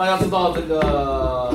[0.00, 1.52] 大家知道这个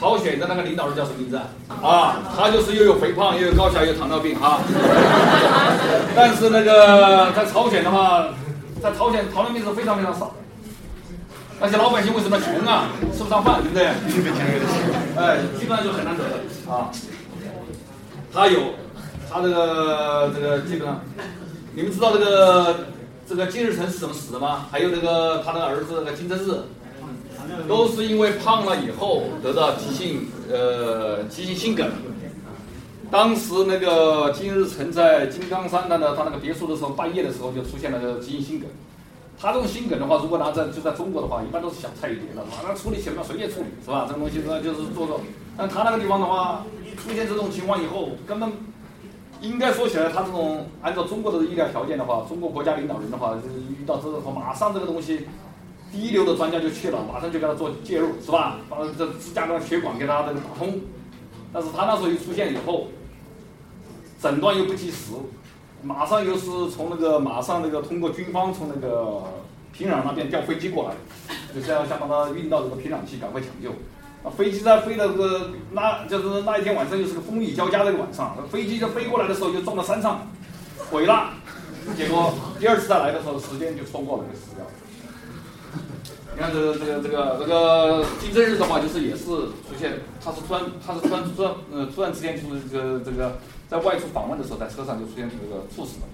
[0.00, 1.44] 朝鲜的那个领导人叫什么名字啊？
[1.82, 4.58] 啊，他就是又有肥胖，又有高血压，又有糖尿病啊。
[6.16, 8.24] 但是那个在朝鲜的话，
[8.82, 10.32] 在朝鲜糖尿病是非常非常少的。
[11.60, 12.88] 那些老百姓为什么穷啊？
[13.14, 13.88] 吃不上饭，对不对？
[15.22, 16.88] 哎，基本上就很难得的啊。
[18.32, 18.60] 他有，
[19.30, 20.98] 他这个这个基本上，
[21.74, 22.76] 你们知道这个
[23.28, 24.64] 这个金日成是怎么死的吗？
[24.72, 26.62] 还有那个他的儿子那个金正日，
[27.68, 31.90] 都是因为胖了以后得到急性呃急性心梗。
[33.10, 38.68] 当时那个金日成在金刚山的呢，他那个别墅的时候，半夜的时候就出现了急性心梗。
[39.36, 44.04] 他这种心梗的话，如果拿在就在中国的话，一般都是小菜一碟的，马上处理起来嘛随便处理，是吧？
[44.06, 45.20] 这种东西呢就是做做。
[45.56, 48.52] 但他那个地方的话，一出现这种情况以后，根本
[49.40, 55.26] 应该说起来，他这种按照中国的医疗条件的话，中国国家领导人的话，就是遇到这种，马上这个东西，
[55.92, 58.58] 一流的专家就去了，马上就给他做介入，是吧？
[58.68, 60.80] 把这支架的血管给他这个打通。
[61.52, 62.88] 但是他那时候一出现以后，
[64.20, 65.12] 诊断又不及时。
[65.82, 69.22] 马上又是从那个马上那个通过军方从那个
[69.72, 70.94] 平壤那边调飞机过来，
[71.54, 73.70] 就是要想把他运到这个平壤去赶快抢救。
[74.22, 80.28] 啊，飞机在飞的这个那就是那一天晚上又是个风雨交加的一个晚上，飞机就飞过来的时候就撞到山上，
[80.90, 81.30] 毁了。
[81.96, 84.70] 结果第二次再来的时候时间就错过了，就死掉了。
[86.34, 93.38] 你看这个这个这个这个金正日的话，就是也是出现，他是突然他是突然突然呃突然之间就是这个这个。
[93.70, 96.06] 在外出访问的时候，在车上就出现这个猝死了。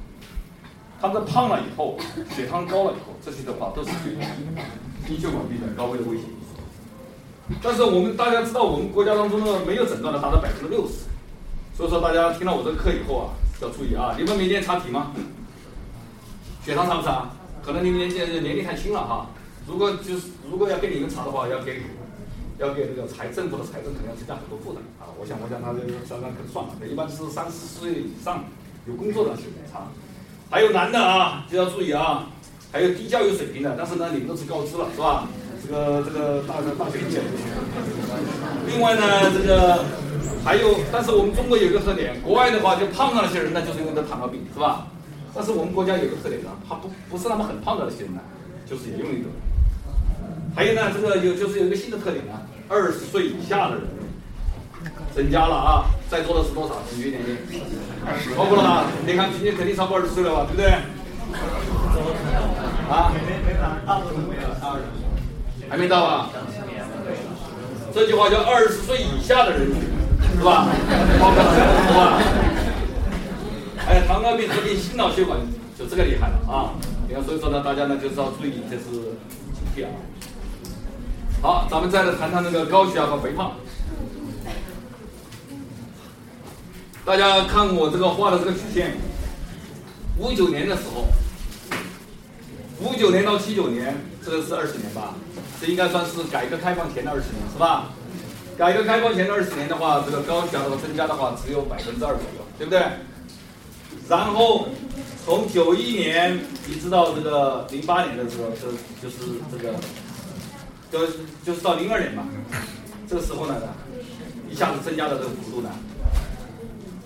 [1.01, 1.97] 他们胖了以后，
[2.37, 4.12] 血糖高了以后，这些的话都是对
[5.06, 6.61] 心血管病的高危的危险因素。
[7.62, 11.06] 但是我们大家知道，我们国家当中呢，没有诊断的达到百分之六十。
[11.75, 14.15] 所以说，大家听了我这个课以后啊，要注意啊！
[14.19, 15.12] 你们每天查体吗？
[16.62, 17.31] 血糖查不查？
[17.65, 19.31] 可能你们年纪年龄太轻了哈。
[19.67, 21.83] 如果就是如果要给你们查的话，要给。
[22.59, 25.12] 要给这个财政府的财政肯定要增加很多负担啊！
[25.20, 28.47] 我想，我想他这个算算可算了，一般是三四十岁以上
[28.88, 29.93] 有工作的去查，
[30.49, 32.31] 还有男的啊就要注意啊，
[32.72, 35.28] 还有低教育水平的，但是呢你们都是高知了是吧？
[35.60, 37.27] 这个这个大学大学毕业的。
[38.72, 39.84] 另外呢，这个
[40.43, 44.87] 还有，但是我们中国有个特点，国外的话就胖的那些人呢，就是因为得糖尿病是吧？
[45.34, 48.21] 但是我们国家有个特点呢，他不不是那么很胖的那些人呢，
[48.65, 49.28] 就是也容易得。
[50.56, 52.33] 还有呢，这个有就是有一个新的特点呢，
[52.67, 53.84] 二十岁以下的人
[55.15, 56.77] 增加了啊，在座的是多少？
[56.91, 57.37] 平均年龄？
[58.34, 58.84] 超过了吧！
[59.06, 60.71] 你看今年肯定超过二十岁了吧，对不对？
[62.89, 63.12] 啊？
[65.69, 66.31] 还没到啊？
[67.93, 69.83] 这句话叫二十岁以下的人群，
[70.39, 70.69] 是吧？
[71.21, 72.19] 包括是吧？
[73.89, 75.39] 哎，糖尿病合并心脑血管，
[75.78, 76.72] 就这个厉害了啊！
[77.06, 78.84] 你看，所以说呢，大家呢就是要注意，这是
[79.53, 79.91] 警惕啊。
[81.42, 83.52] 好，咱们再来谈谈那个高血压和肥胖。
[87.04, 88.97] 大家看我这个画的这个曲线，
[90.19, 91.06] 五九年的时候，
[92.80, 95.14] 五九年到七九年，这个是二十年吧？
[95.60, 97.91] 这应该算是改革开放前的二十年，是吧？
[98.58, 102.82] 改革开放前的二十年的话，这个高血压的增加的话，只有百分之二左右，对不对？
[104.08, 104.66] 然后
[105.24, 106.36] 从九一年
[106.66, 109.74] 一直到这个零八年的时候，就就是这个。
[110.91, 111.00] 就
[111.44, 112.24] 就是到零二年嘛，
[113.08, 113.54] 这个时候呢，
[114.48, 115.70] 一下子增加的这个幅度呢，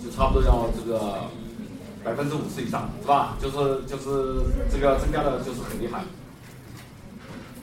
[0.03, 1.25] 就差不多要这个
[2.03, 3.37] 百分之五十以上，是吧？
[3.41, 6.03] 就是就是这个增加的就是很厉害。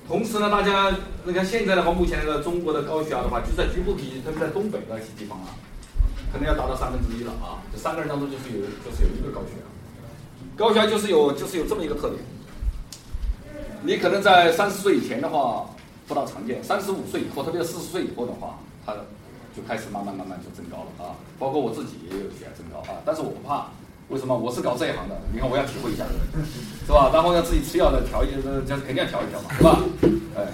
[0.08, 0.92] 同时呢，大家
[1.24, 5.54] 你看现在的话，目前的中国的高血压的话，就在局部地区，特别在东北那些地方啊，
[6.32, 7.62] 可能要达到三分之一了啊。
[7.72, 9.64] 这三个人当中就是有就是有一个高血压，
[10.56, 12.20] 高血压就是有就是有这么一个特点，
[13.82, 15.70] 你可能在三十岁以前的话。
[16.08, 18.94] 不大常见，三十五岁以后，特别是四十岁以后的话，它
[19.54, 21.12] 就开始慢慢慢慢就增高了啊。
[21.38, 23.66] 包括我自己也有血压增高啊，但是我不怕，
[24.08, 24.34] 为什么？
[24.34, 26.04] 我是搞这一行的，你看我要体会一下，
[26.86, 27.10] 是吧？
[27.12, 28.28] 然后要自己吃药的调一，
[28.66, 29.78] 这肯定要调一调嘛，是吧？
[30.34, 30.48] 哎，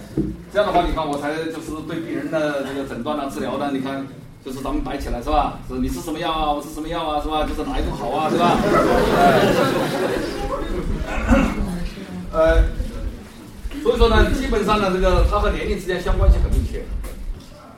[0.52, 4.04] 这样的话，你看我才就是对病人的这个诊断啊、治疗的，你看
[4.44, 5.60] 就是咱们摆起来是吧？
[5.68, 6.50] 是你吃什么药啊？
[6.52, 7.22] 我吃什么药啊？
[7.22, 7.46] 是吧？
[7.46, 8.28] 就是哪一种好啊？
[8.28, 8.58] 是吧？
[12.34, 12.73] 呃。
[13.84, 16.82] 所以说呢，基本上呢，这个它和年龄之间相关性很密切。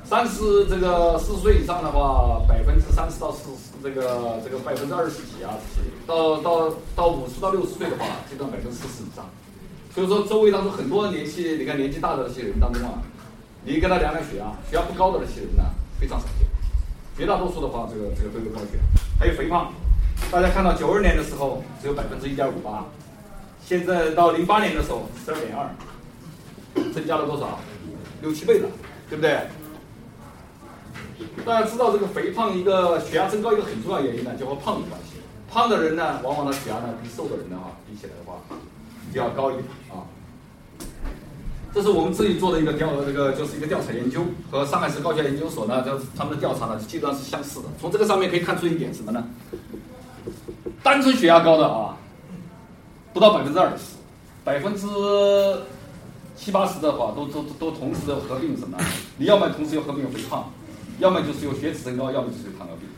[0.04, 5.58] 三十这个四十岁以上的话，百分之三十到四十，这个这个百分之二十几啊，
[6.06, 9.26] 到到到五十到六十岁的话，基本上百分之四十以上。
[9.92, 13.02] 所以说，周围当中很多年纪，你看年纪大的那些人当中啊，
[13.64, 15.64] 你跟他量量血压，血压不高的那些人呢，
[15.98, 16.46] 非常少见。
[17.18, 18.82] 绝大多数的话，这个这个都有高血压。
[19.18, 19.72] 还有肥胖，
[20.30, 22.84] 大家看到九二年的时候只有百分之一点五八，
[23.66, 25.66] 现在到零八年的时候十二点二。
[26.94, 27.58] 增加了多少？
[28.23, 28.69] 六七倍了，
[29.08, 29.38] 对不对？
[31.44, 35.17] 大家知道这个肥胖一个血压增高一个很重要原因呢，就和胖有关系。
[35.50, 38.40] 胖的人呢，往往的血压呢比瘦的人呢啊比起来的话，
[39.12, 40.05] 就要高一点啊。
[41.73, 47.67] 这是我们自己做的一个调，这个就是一个调查研究，和上海市高血压研究所呢，就是他们的调查呢基本上是相似的。
[47.81, 49.23] 从这个上面可以看出一点什么呢？
[50.82, 51.96] 单纯血压高的啊，
[53.12, 53.94] 不到百分之二十，
[54.43, 54.87] 百分之
[56.36, 58.78] 七八十的话，都都都同时合并什么？
[59.16, 60.52] 你要么同时又合并肥胖，
[60.98, 62.88] 要么就是有血脂增高，要么就是有糖尿病。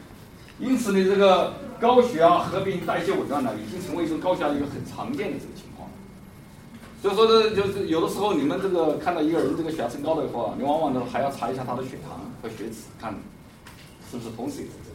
[0.59, 5.89] 因此呢，这个高血压合并代谢紊乱呢，已经成为一种高血压一个很常见的这个情况。
[7.01, 13.15] 所以说呢，就是有的时候你们这个看到一个人这个血压升高的话，你往往呢还要查一下他的血糖和血脂，看
[14.11, 14.93] 是不是同时也在增，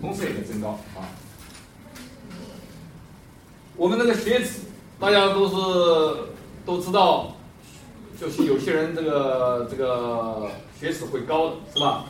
[0.00, 1.06] 同时也在增高啊。
[3.76, 4.62] 我们那个血脂，
[4.98, 5.54] 大家都是
[6.64, 7.35] 都知道，
[8.20, 10.48] 就是有些人这个这个
[10.80, 12.04] 血脂会高的，是吧？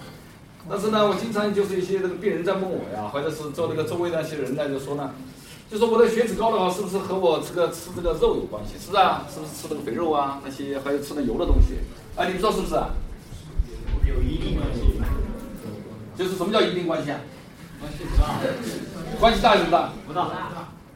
[0.68, 5.10] 但是呢，我经常就是一些这个病人在问我呀，或者是做那个周围那些人呢，就说呢，
[5.70, 8.74] 就说我的血脂高的话，是不是和我这个吃这个肉有关系？
[8.78, 10.40] 是啊，是不是吃这个肥肉啊？
[10.44, 11.74] 那些还有吃的油的东西？
[12.16, 12.74] 啊，你们说是不是？
[14.06, 14.80] 有一定关系。
[16.16, 17.20] 就是什么叫一定关系啊？
[17.78, 18.40] 关系不大。
[19.20, 19.90] 关系大是不大？
[20.06, 20.30] 不大。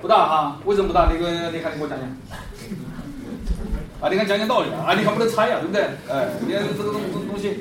[0.01, 0.59] 不大哈？
[0.65, 1.13] 为什么不大？
[1.13, 2.09] 你跟，你看你给我讲讲。
[4.01, 4.95] 啊，你看讲讲道理啊！
[4.97, 5.83] 你看不能猜呀，对不对？
[6.09, 7.59] 哎，你看这个东东东西，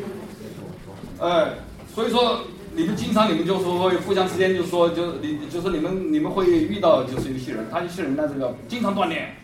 [1.20, 1.54] 哎。
[1.96, 2.42] 所以说，
[2.76, 9.36] 你们经常你们就说会互相之间就说就你就是你们你们会遇到就是有些人，他一些人呢这个经常锻炼，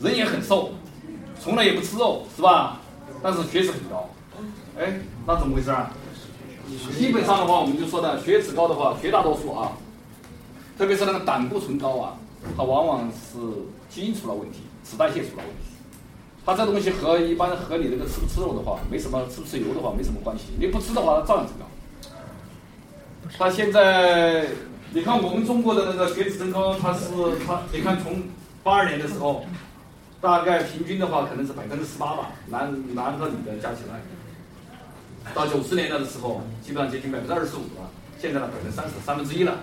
[0.00, 0.70] 人也很瘦，
[1.38, 2.80] 从来也不吃肉是吧？
[3.20, 4.08] 但是血脂很高，
[4.78, 5.90] 哎，那怎么回事啊？
[6.96, 9.72] 基本上的话，我们就说呢血脂高的话，绝大多数啊，
[10.78, 12.14] 特别是那个胆固醇高啊，
[12.56, 13.36] 它往往是
[13.90, 15.75] 基因出了问题，脂代谢出了问题。
[16.46, 20.44] 它这东西和一般和你这个吃不吃肉的话没什么，吃不吃油的话没什么关系。
[20.60, 21.66] 你不吃的话，它照样增高。
[23.36, 24.46] 它现在，
[24.92, 27.08] 你看我们中国的那个血脂增高，它是
[27.44, 28.22] 它，你看从
[28.62, 29.44] 八二年的时候，
[30.20, 34.00] 大概平均的话可能是百分之十八吧，男男和女的加起来。
[35.34, 37.90] 到九十年代的时候，基本上接近百分之二十五了，
[38.20, 39.58] 现在呢百分之三十，三分之一了，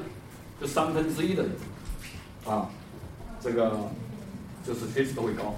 [0.59, 1.51] 就三分之一的人，
[2.45, 2.67] 啊，
[3.39, 3.71] 这个
[4.67, 5.55] 就是血脂都会高。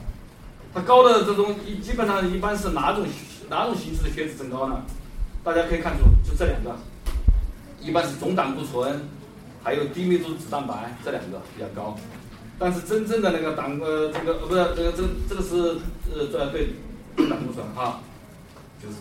[0.75, 3.07] 它高的这种一基本上一般是哪种
[3.49, 4.83] 哪种形式的血脂增高呢？
[5.41, 6.75] 大家可以看出，就这两个，
[7.79, 9.07] 一般是总胆固醇，
[9.63, 11.95] 还有低密度脂蛋白这两个比较高。
[12.59, 15.77] 但是真正的那个胆呃这个呃不是这个这这个是
[16.13, 16.73] 呃对
[17.29, 18.01] 胆固醇哈，
[18.83, 18.95] 就是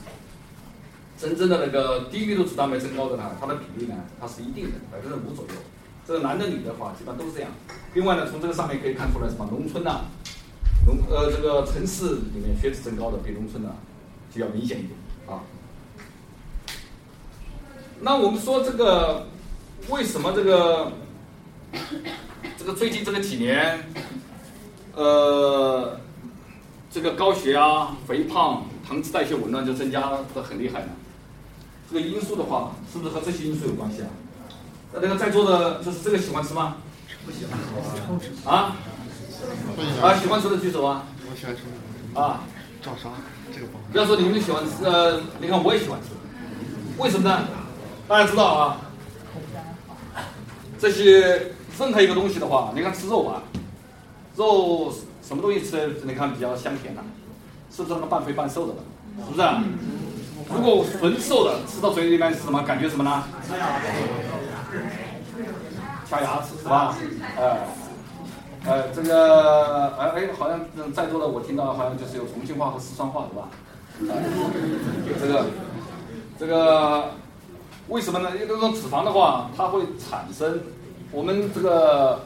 [1.18, 5.54] 真正的那个低密度脂蛋白增高的呢，它的比例呢它是一定的百分之五左右。
[6.06, 7.50] 这个男的女的话基本上都是这样。
[7.94, 9.48] 另外呢，从这个上面可以看出来什么？
[9.50, 10.02] 农村呐。
[10.86, 13.70] 农呃，这个城市里面血脂增高的比农村呢
[14.34, 14.92] 就要明显一点
[15.26, 15.40] 啊。
[18.00, 19.26] 那我们说这个
[19.88, 20.92] 为什么这个
[22.58, 23.78] 这个最近这个几年，
[24.94, 25.98] 呃，
[26.90, 30.00] 这个高血压、肥胖、糖脂代谢紊乱就增加
[30.34, 30.88] 的很厉害呢？
[31.90, 34.08] 这个因素的话，是不是和这些因素有关系啊？
[34.92, 36.76] 那那个在座的，就是这个喜欢吃吗？
[37.24, 37.58] 不喜欢
[38.20, 38.76] 吃啊？
[40.02, 41.04] 啊，喜欢吃的举手啊！
[41.30, 41.62] 我喜欢吃。
[42.18, 42.42] 啊，
[42.80, 43.08] 照杀
[43.52, 46.08] 这个不要说你们喜欢吃，呃，你看我也喜欢吃，
[46.96, 47.44] 为什么呢？
[48.06, 48.76] 大家知道啊，
[50.78, 53.42] 这些任何一个东西的话，你看吃肉吧，
[54.36, 54.92] 肉
[55.26, 57.02] 什么东西吃你看比较香甜的，
[57.74, 58.74] 是不是那个半肥半瘦的？
[59.26, 59.48] 是不是？
[60.54, 62.88] 如果纯瘦的吃到嘴里面是什么感觉？
[62.88, 63.24] 什么呢？
[63.48, 63.86] 掐牙齿，
[66.08, 66.96] 掐牙齿是吧？
[67.38, 67.66] 哎。
[68.66, 70.58] 呃，这个，哎哎，好像
[70.94, 73.48] 在座的我听到好像就是有重庆话和四川话，是吧？
[75.20, 75.44] 这个，
[76.38, 77.10] 这个，
[77.88, 78.30] 为什么呢？
[78.34, 80.60] 因为这种脂肪的话，它会产生
[81.12, 82.22] 我们这个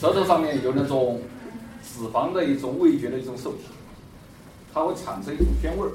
[0.00, 1.20] 舌头上面有那种
[1.82, 3.64] 脂肪的一种味觉的一种受体，
[4.72, 5.90] 它会产生一种鲜味儿，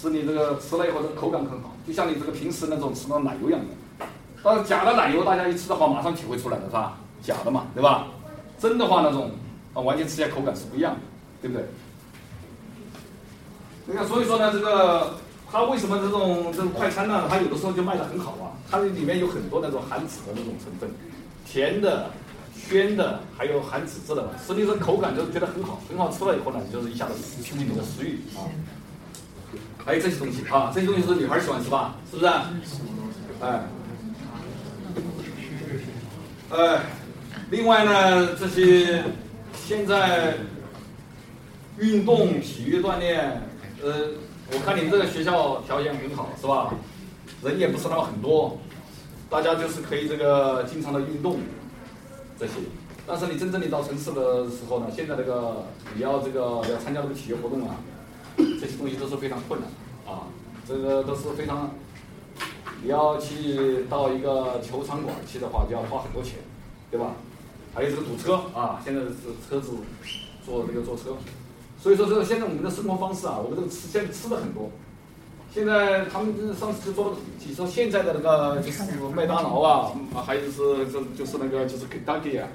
[0.00, 4.06] 使你这个吃了以后这个口感很好，就像你这个平时那种吃的奶油一样的。
[4.42, 6.98] 但是假的奶油，大家一吃的话，马上体会出来了，是吧？
[7.22, 8.06] 假的嘛，对吧？
[8.58, 9.30] 真的话那种
[9.72, 11.00] 啊，完全吃起来口感是不一样的，
[11.40, 11.66] 对不对？
[13.86, 15.14] 你看，所以说呢，这个
[15.50, 17.26] 它为什么这种这种快餐呢？
[17.28, 20.90] 它有的时候就卖的很好啊，它里面有很多那种含脂的那种成分，
[21.46, 22.10] 甜的、
[22.54, 28.44] 鲜的，还有含脂质的，所以说口感就觉得很好，很好吃了以后呢，就是一下子刺激你的食欲啊。
[29.84, 31.94] 还有这些东西啊，这些东西是女孩喜欢吃吧？
[32.10, 32.30] 是不是？
[33.40, 33.62] 哎，
[36.50, 36.80] 哎。
[37.50, 39.02] 另外呢，这些
[39.66, 40.36] 现在
[41.78, 43.42] 运动、体育锻炼
[43.82, 44.10] 呃，
[44.52, 46.72] 我看你们这个学校条件很好，是吧？
[47.42, 48.56] 人也不是那么很多，
[49.28, 51.38] 大家就是可以这个经常的运动
[52.38, 52.52] 这些。
[53.04, 55.66] 但是你真正你到城市的时候呢，现在这个
[55.96, 57.74] 你要这个要参加这个体育活动啊，
[58.36, 59.68] 这些东西都是非常困难
[60.06, 60.28] 啊，
[60.68, 61.68] 这个都是非常，
[62.80, 66.34] 你要去到一个球场馆去的话，就要花很多钱，
[66.92, 67.16] 对吧？
[67.74, 69.10] 还有这个堵车啊，现在是
[69.48, 69.72] 车子
[70.44, 71.16] 坐这个坐车，
[71.80, 74.70] 所以说这个现在我们的生活方式啊，我们这个吃现在吃的很多。
[75.52, 78.82] 现在他们上次就做了个统计，说现在的那个就是
[79.14, 79.90] 麦当劳啊，
[80.24, 82.46] 还有是这就是那个就是 Kentucky 啊，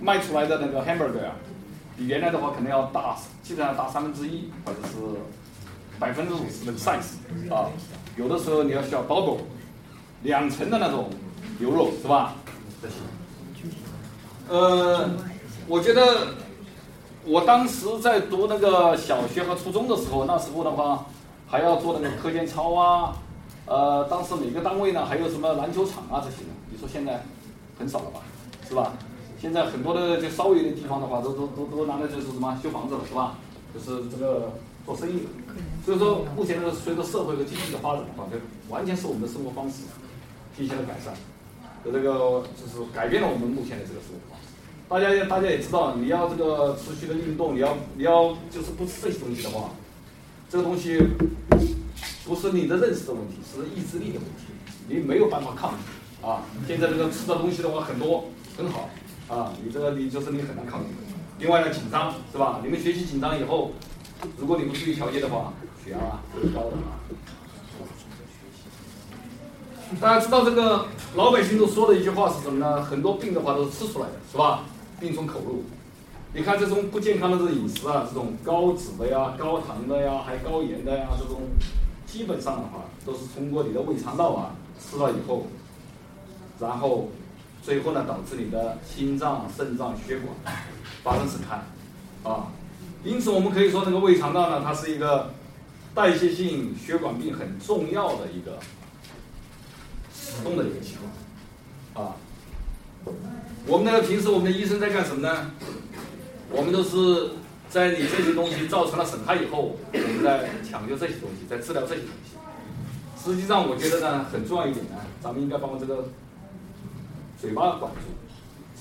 [0.00, 1.36] 卖出来的那个 hamburger 啊，
[1.96, 4.94] 比原来的话可能要大，基本上大三分之一或者是
[5.98, 7.14] 百分之五十的 size
[7.50, 7.70] 啊，
[8.16, 9.38] 有的时候你要需要包裹
[10.22, 11.08] 两层的那种
[11.58, 12.34] 牛肉是吧？
[12.82, 12.94] 这些。
[14.48, 15.08] 呃，
[15.66, 16.28] 我觉得
[17.24, 21.06] 我当时在读那个小学和初中的时候，那时候的话
[21.46, 23.16] 还要做那个课间操啊，
[23.66, 26.50] 呃，当时每个单位呢还有什么篮球场啊这些的。
[26.70, 27.22] 你说现在
[27.78, 28.20] 很少了吧，
[28.68, 28.92] 是吧？
[29.40, 33.34] 现在很多的就稍微有点地方的话，都都都都拿来就是什么修房子了，是吧？
[33.72, 34.52] 就是这个
[34.84, 35.26] 做生意。
[35.84, 38.38] 所以说，目前这个随着社会和经济的发展的话，这
[38.72, 39.82] 完全是我们的生活方式
[40.56, 41.14] 进行了改善。
[41.84, 44.34] 的这个就是改变了我们目前的这个生活。
[44.88, 49.70] 大家大家也知道，你要这个持续的运动，你要你要就是不吃这些东西的话，
[50.48, 50.98] 这个东西
[52.24, 54.52] 不是你的认识的问题，是意志力的问题，
[54.88, 56.42] 你没有办法抗拒啊。
[56.66, 58.26] 现在这个吃的东西的话很多
[58.56, 58.88] 很好
[59.28, 60.86] 啊，你这个你就是你很难抗拒。
[61.40, 62.60] 另外呢，紧张是吧？
[62.62, 63.72] 你们学习紧张以后，
[64.38, 65.52] 如果你不注意调节的话，
[65.84, 65.98] 血压
[66.32, 67.00] 会高的啊。
[70.00, 72.82] 大家知道这个老百姓都说的一句话是什么呢？
[72.82, 74.64] 很多病的话都是吃出来的，是吧？
[74.98, 75.62] 病从口入。
[76.32, 81.42] 你看这种不健康的这个饮食啊，这种高脂的呀、高糖的呀、还高盐的呀，这种
[82.06, 85.46] 基本上的话都是通过你的胃肠道啊吃了以后，
[86.58, 87.08] 然后
[87.62, 90.56] 最后呢导致你的心脏、肾脏、血管
[91.04, 91.62] 发生损害
[92.28, 92.48] 啊。
[93.04, 95.30] 因此我们可以说，这个胃肠道呢，它是一个
[95.94, 98.58] 代谢性血管病很重要的一个。
[100.42, 100.96] 动的一个情
[101.94, 102.16] 况，啊，
[103.66, 105.50] 我们呢平时我们的医生在干什么呢？
[106.50, 107.30] 我们都是
[107.68, 112.34] 在你这些东西造成了损害以后，我们在抢救这些东西，在治疗这些东西。
[113.22, 116.08] 实际上，我觉得呢很重要一点呢，咱们应该把这个
[117.40, 118.00] 嘴巴管住，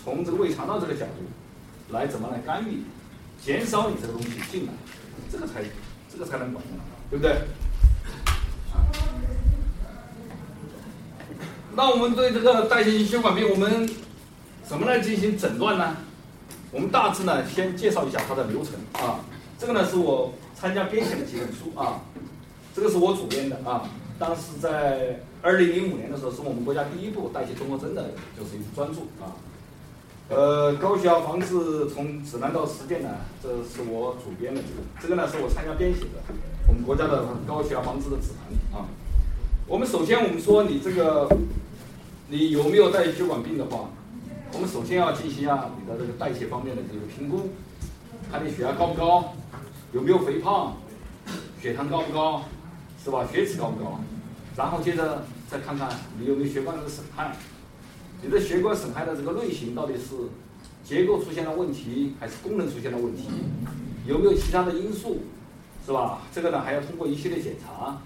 [0.03, 2.83] 从这个胃肠道这个角度来怎么来干预，
[3.43, 4.73] 减少你这个东西进来，
[5.31, 5.63] 这个才
[6.11, 6.77] 这个才能管用，
[7.09, 7.41] 对不对？
[11.75, 13.89] 那我们对这个代谢性血管病，我们
[14.63, 15.97] 怎么来进行诊断呢？
[16.71, 19.19] 我们大致呢先介绍一下它的流程啊。
[19.57, 22.01] 这个呢是我参加编写的几本书啊，
[22.75, 23.89] 这个是我主编的啊。
[24.19, 28.03] 当时在二零零五年的时候，是我们国家第一部代谢综合征的，
[28.37, 29.33] 就是一部专著啊。
[30.29, 33.09] 呃，高血压防治从指南到实践呢，
[33.41, 36.21] 这是我主编的这个，这个呢是我参加编写的，
[36.67, 38.85] 我们国家的高血压防治的指南啊。
[39.67, 41.29] 我们首先我们说你这个。
[42.29, 43.89] 你有没有带血管病的话，
[44.53, 47.49] 我们首先要进行一下你的这个代谢方面的这个评估，
[48.31, 49.35] 看你血压高不高，
[49.91, 50.75] 有没有肥胖，
[51.61, 52.43] 血糖高不高，
[53.03, 53.27] 是吧？
[53.31, 53.99] 血脂高不高？
[54.55, 57.35] 然后接着再看看你有没有血管的损害，
[58.23, 60.15] 你的血管损害的这个类型到底是
[60.83, 63.29] 结构出现了问题，还是功能出现了问题？
[64.07, 65.19] 有没有其他的因素，
[65.85, 66.21] 是吧？
[66.33, 68.01] 这个呢还要通过一系列检查。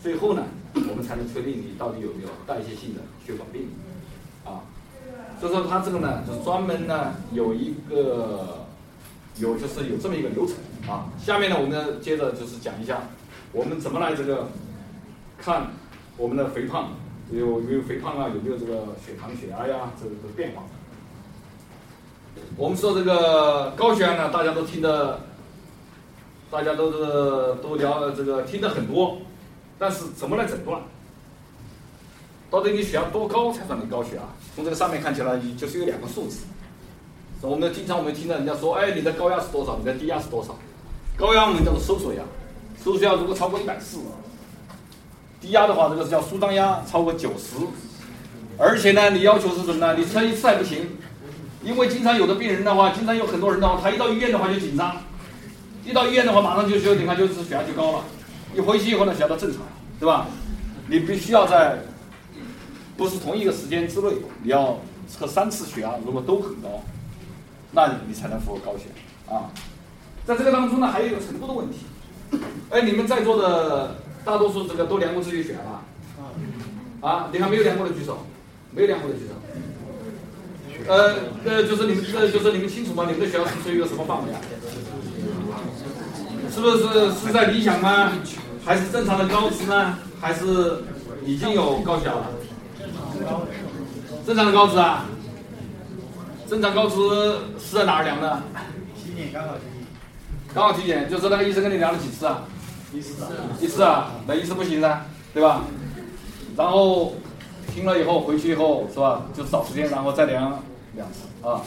[0.00, 3.68] 最后呢，我们才能确定你到底有没有代谢性的血管病，
[4.44, 4.62] 啊，
[5.40, 8.64] 所以说它这个呢，就专门呢有一个
[9.36, 10.54] 有就是有这么一个流程
[10.88, 11.10] 啊。
[11.18, 13.00] 下面呢，我们接着就是讲一下
[13.50, 14.46] 我们怎么来这个
[15.36, 15.66] 看
[16.16, 16.90] 我们的肥胖
[17.32, 20.62] 有有没有肥胖啊，有没有这个血糖血压呀这个变化。
[22.56, 25.18] 我们说这个高血压呢，大家都听的，
[26.52, 26.98] 大家都是
[27.60, 29.18] 都聊这个听的很多。
[29.78, 30.80] 但是怎么来诊断？
[32.50, 34.22] 到底你血压多高才算你高血压？
[34.56, 36.40] 从这个上面看起来，你就是有两个数字。
[37.42, 39.76] 我们经常我们听到人家说，哎，你的高压是多少？
[39.78, 40.56] 你的低压是多少？
[41.16, 42.22] 高压我们叫做收缩压，
[42.82, 43.98] 收缩压如果超过一百四，
[45.40, 47.56] 低压的话，这个是叫舒张压，超过九十。
[48.56, 49.94] 而且呢，你要求是什么呢？
[49.96, 50.96] 你测一次还不行，
[51.62, 54.96] 因为经常有的病人的话，经常有很多人的话，他一到医院的话就紧张，
[55.84, 58.04] 一到医院的话马上就说，你看就是血压就高了。
[58.54, 59.62] 你回去以后呢，血压正常，
[60.00, 60.26] 对吧？
[60.88, 61.78] 你必须要在
[62.96, 64.10] 不是同一个时间之内，
[64.42, 66.82] 你要测三次血压，如果都很高，
[67.72, 68.86] 那你才能符合高血
[69.28, 69.50] 压啊。
[70.24, 71.78] 在这个当中呢，还有一个程度的问题，
[72.70, 75.82] 哎，你们在座的大多数这个都量过自己血压吧？
[77.00, 78.26] 啊，你看没有量过的举手，
[78.72, 79.34] 没有量过的举手。
[80.86, 83.04] 呃呃，就是你们呃就是你们清楚吗？
[83.06, 84.40] 你们的血压是属于一个什么范围啊？
[86.58, 88.10] 是不是是在理想吗？
[88.64, 89.96] 还是正常的高值呢？
[90.20, 90.82] 还是
[91.24, 92.26] 已经有高血压了？
[94.26, 95.04] 正常的高值啊？
[96.50, 96.96] 正常高值
[97.60, 98.42] 是在哪儿量的？
[98.96, 99.86] 体检刚好体检，
[100.52, 102.42] 刚好体检，就是那个医生跟你量了几次啊？
[102.92, 103.28] 一次啊，
[103.60, 105.62] 一次啊，那一次不行噻，对吧？
[106.56, 107.14] 然后
[107.72, 110.60] 听了以后回去以后是吧，就找时间然后再量
[110.96, 111.62] 两次啊。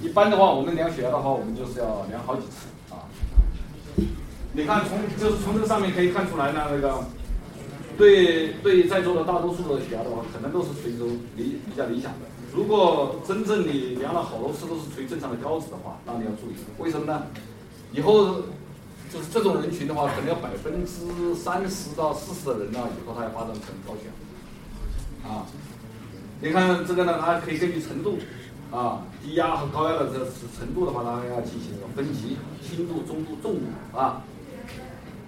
[0.00, 2.72] 一般的话，我们量血压的话，我们就是要量好几次啊。
[4.56, 7.04] 你看从就是从这个上面可以看出来呢，那个
[7.98, 12.20] 对对在座的大多数的血压的话，可能都是属于一种理比较理想的。
[12.54, 17.26] 如果真正你量了好多次都是属于正常的高值的话，那你要注意，为什么呢？
[17.90, 18.42] 以后
[19.12, 25.28] 就是这种人群的话，可能有百分之三十到四十的人呢，以后他要发展成高血压。
[25.28, 25.46] 啊，
[26.40, 28.18] 你看这个呢，它可以根据程度，
[28.70, 30.18] 啊，低压和高压的这
[30.56, 34.22] 程度的话，它要进行一个分级，轻度、中度、重度啊。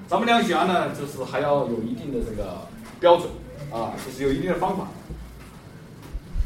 [0.09, 2.59] 咱们量血压呢，就是还要有一定的这个
[3.01, 3.29] 标准
[3.73, 4.87] 啊，就是有一定的方法。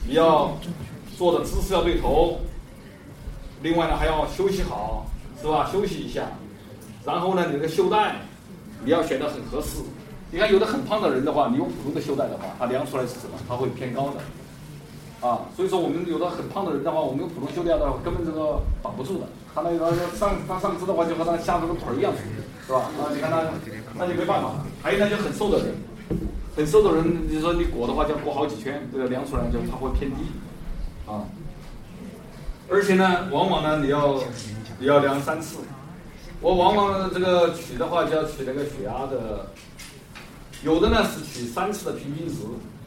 [0.06, 0.56] 你要
[1.18, 2.40] 做的姿势要对头，
[3.62, 5.06] 另外呢还要休息好，
[5.42, 5.68] 是吧？
[5.70, 6.26] 休息一下，
[7.04, 8.16] 然后呢，你的袖带
[8.82, 9.78] 你要选的很合适。
[10.30, 13.36] 你看有的很胖的人的话，你用普通的袖带的话，他量出来是什么？
[13.46, 19.26] 他会偏高的，啊，所以说我们有的很胖的人的话，我们用普通袖带的话，根本这个绑不住的。
[19.54, 22.22] 他那个上他上肢的话，就和他下面个腿一样粗，
[22.66, 22.90] 是吧？
[22.98, 23.44] 啊，你看他，
[23.98, 24.66] 那就没办法了。
[24.82, 25.74] 还有呢，就很瘦的人，
[26.56, 30.16] 很瘦的人，你说你裹的话，就要裹好几圈，这个量出来就它会偏低，
[31.06, 31.24] 啊。
[32.68, 34.22] 而且呢，往往呢，你要
[34.78, 35.58] 你要量三次。
[36.40, 39.50] 我往往这个取的话，就要取那个血压的，
[40.64, 42.36] 有的呢是取三次的平均值，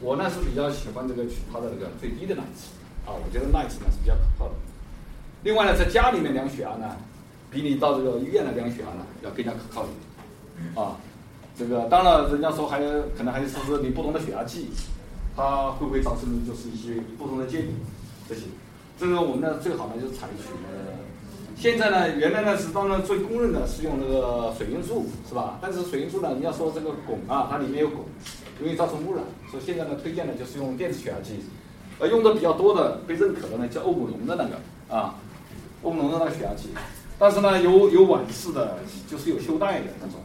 [0.00, 2.72] 我呢是比较喜欢这个取它的那个最低的那一次，
[3.06, 4.54] 啊，我觉得那一次呢是比较可靠的。
[5.44, 6.96] 另外呢，在家里面量血压呢，
[7.54, 9.86] 比你到这个医院来量血压呢要更加可靠一
[10.74, 10.96] 点，啊，
[11.56, 14.68] 这个当然人家说还有可能还是说你不同的血压计，
[15.36, 17.70] 它会不会造成就是一些不同的结果
[18.28, 18.42] 这些，
[18.98, 20.98] 这个我们呢最好呢就采取呢，
[21.56, 25.56] 现在呢原来呢是当然最公认的是用那个水银柱是吧？
[25.62, 28.00] 但是水银柱呢你要说这个汞啊，它里面有汞，
[28.58, 31.38] 容易造成污染，所以现在呢推荐的就是用电子血压计，
[32.00, 35.14] 呃用的比较多的被认可的呢叫欧姆龙的那个啊。
[35.84, 36.70] 欧姆龙的那个血压计，
[37.24, 38.76] 但是呢，有有晚式的，
[39.10, 40.20] 就是有修带的那种，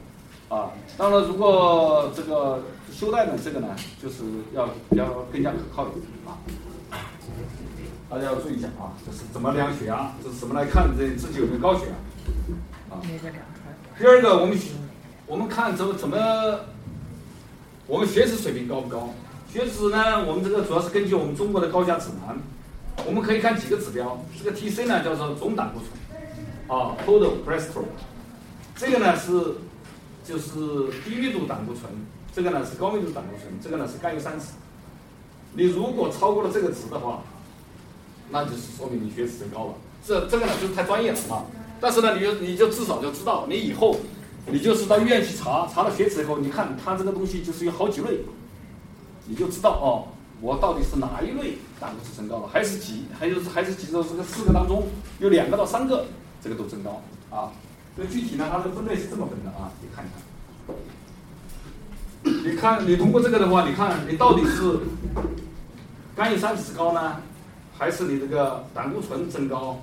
[0.50, 4.16] 啊，当然如果这个修带的这个呢，就是
[4.54, 6.36] 要比较更加可靠一点啊，
[8.10, 13.00] 大家要注意一下啊，这是怎么量血压，这是怎么来看这自己有没有高血压啊。
[13.98, 14.60] 第二个，我们
[15.26, 16.18] 我们看怎么怎么，
[17.88, 19.10] 我们血脂水平高不高？
[19.54, 22.38] 血脂呢，我们这个主要是根据我们中国的高价指南。
[23.06, 25.88] 我们可以看几个指标，这个 TC 呢叫做总胆固醇，
[26.70, 27.84] 啊，total cholesterol，
[28.76, 29.56] 这个呢是
[30.24, 30.54] 就是
[31.04, 31.86] 低密度胆固醇，
[32.32, 34.52] 这个呢是高密度胆固醇，这个呢是甘油三酯。
[35.54, 37.24] 你如果超过了这个值的话，
[38.30, 39.74] 那就是说明你血脂增高了。
[40.06, 41.44] 这这个呢就是太专业了啊，
[41.82, 43.98] 但是呢你就你就至少就知道，你以后
[44.46, 48.20] 你就是到医院去查查了血脂以后，你看它这个东西就是有好几类，
[49.26, 50.14] 你就知道哦。
[50.42, 54.88] 我到底是哪一类胆固醇升高了，还是几，还是还是几个这个四个当中
[55.20, 56.06] 有两个到三个
[56.42, 57.52] 这个都增高啊？
[57.98, 60.22] 这具体呢，它的分类是这么分的啊，你看一看。
[62.22, 64.80] 你看，你通过这个的话，你看你到底是
[66.16, 67.18] 甘油三酯高呢，
[67.78, 69.82] 还是你这个胆固醇增高，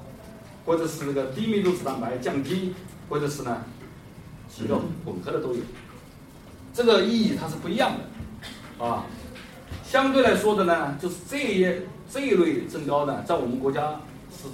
[0.64, 2.74] 或者是这个低密度脂蛋白降低，
[3.08, 3.62] 或者是呢
[4.48, 5.60] 肌肉混合的都有，
[6.72, 9.04] 这个意义它是不一样的啊。
[9.84, 11.66] 相对来说的呢，就是这一
[12.10, 14.00] 这一类增高呢，在我们国家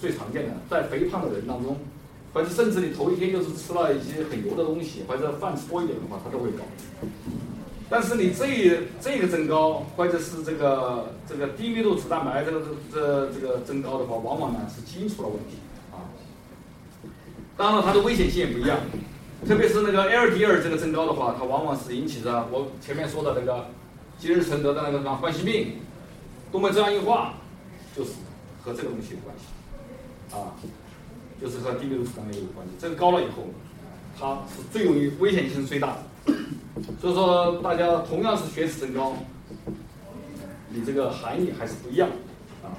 [0.00, 1.76] 最常见的，在肥胖的人当中，
[2.32, 6.64] 或者甚至你头一天就是吃了一些很油的东西，或者饭吃多一点的话，它都会高。
[7.88, 15.56] 但是你这这个增高，或者是这个这个低密度脂蛋白这个这这个增高的话，往往呢是基因出了问题
[15.92, 16.08] 啊。
[17.56, 18.78] 当然，它的危险性也不一样，
[19.46, 23.66] 特别是那个 LDL 这个增高的话，它往往是引起的我前面说的那个。
[24.18, 25.78] 今日成得的那个什么冠心病、
[26.52, 27.34] 动脉粥样硬化，
[27.96, 28.12] 就是
[28.62, 29.46] 和这个东西有关系，
[30.32, 30.52] 啊，
[31.40, 32.72] 就是和低密度脂蛋白有关系。
[32.78, 33.44] 这个高了以后，
[34.18, 36.34] 它是最容易危险性最大的。
[37.00, 39.12] 所以说，大家同样是血脂增高，
[40.70, 42.08] 你这个含义还是不一样
[42.62, 42.72] 啊。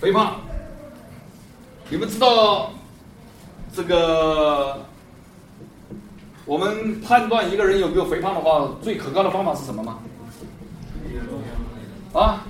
[0.00, 0.40] 肥胖，
[1.90, 2.72] 你们知道
[3.74, 4.80] 这个
[6.46, 9.98] 我们判断一个人有没有肥胖的话，最可靠的方法是什么吗？
[12.12, 12.46] 啊？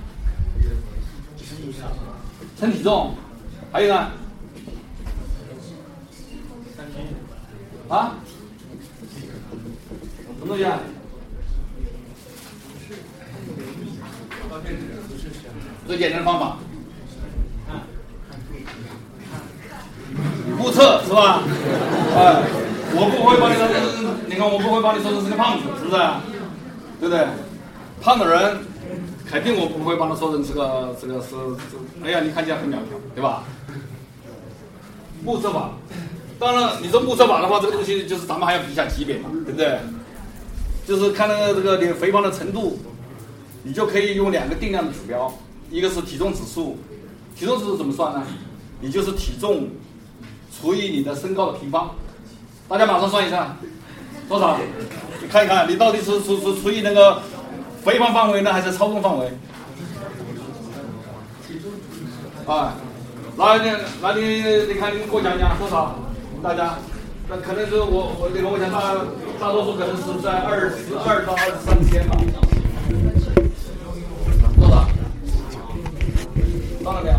[2.61, 3.15] 称体重，
[3.71, 4.11] 还有呢？
[7.89, 8.13] 啊？
[10.27, 10.77] 什么东西啊？
[15.87, 16.57] 最简单的方法，
[20.55, 21.41] 目测是吧？
[22.15, 22.43] 哎，
[22.93, 23.67] 我不会把你说，
[24.27, 25.97] 你看我不会把你说成是个胖子，是不是？
[26.99, 27.25] 对不对？
[27.99, 28.59] 胖的人，
[29.31, 31.35] 肯定我不会把他说成这个这个是，
[32.03, 33.43] 哎呀，你看起来很苗条，对吧？
[35.23, 35.71] 目测法，
[36.37, 39.79] 当然你说目测法的话，这个东西就是咱们还要比一下级别嘛，对不对？
[40.85, 42.77] 就是看那个这个你肥胖的程度，
[43.63, 45.33] 你就可以用两个定量的指标，
[45.69, 46.77] 一个是体重指数，
[47.33, 48.27] 体重指数怎么算呢？
[48.81, 49.69] 你就是体重
[50.59, 51.91] 除以你的身高的平方，
[52.67, 53.55] 大家马上算一下，
[54.27, 54.59] 多少？
[55.21, 57.21] 你看一看，你到底是是是除以那个
[57.83, 59.31] 肥胖范围呢，还是超重范围？
[62.45, 62.75] 啊，
[63.35, 64.21] 那你那你
[64.67, 65.95] 你看你给我讲讲多少？
[66.43, 66.75] 大家，
[67.29, 68.95] 那可能是我我这个我想大
[69.39, 72.17] 大多数可能是在二十二到二十三之间吧。
[74.59, 74.87] 多少？
[76.83, 77.15] 到了没有？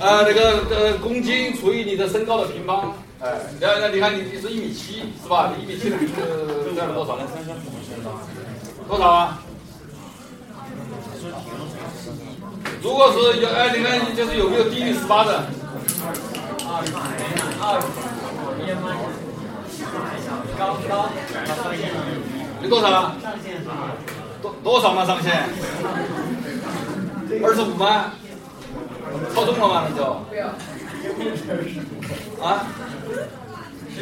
[0.00, 5.52] 呃，那个呃，公斤除以你的身高的平方，哎，那那你看你你是一米七是吧？
[5.56, 7.22] 你一米七的平是占了多少呢？
[8.88, 9.38] 多少啊？
[12.82, 15.44] 如果是有哎，你看就是有没有低于十八的？
[22.60, 22.90] 你多少？
[22.90, 23.64] 上限
[24.42, 25.48] 多多少嘛上限？
[27.44, 28.12] 二十五吗？
[29.32, 29.86] 超重了吗？
[29.88, 30.02] 你就？
[32.42, 32.66] 啊？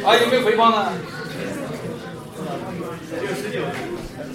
[0.05, 0.91] 啊有没有回放呢？
[3.35, 3.59] 十九。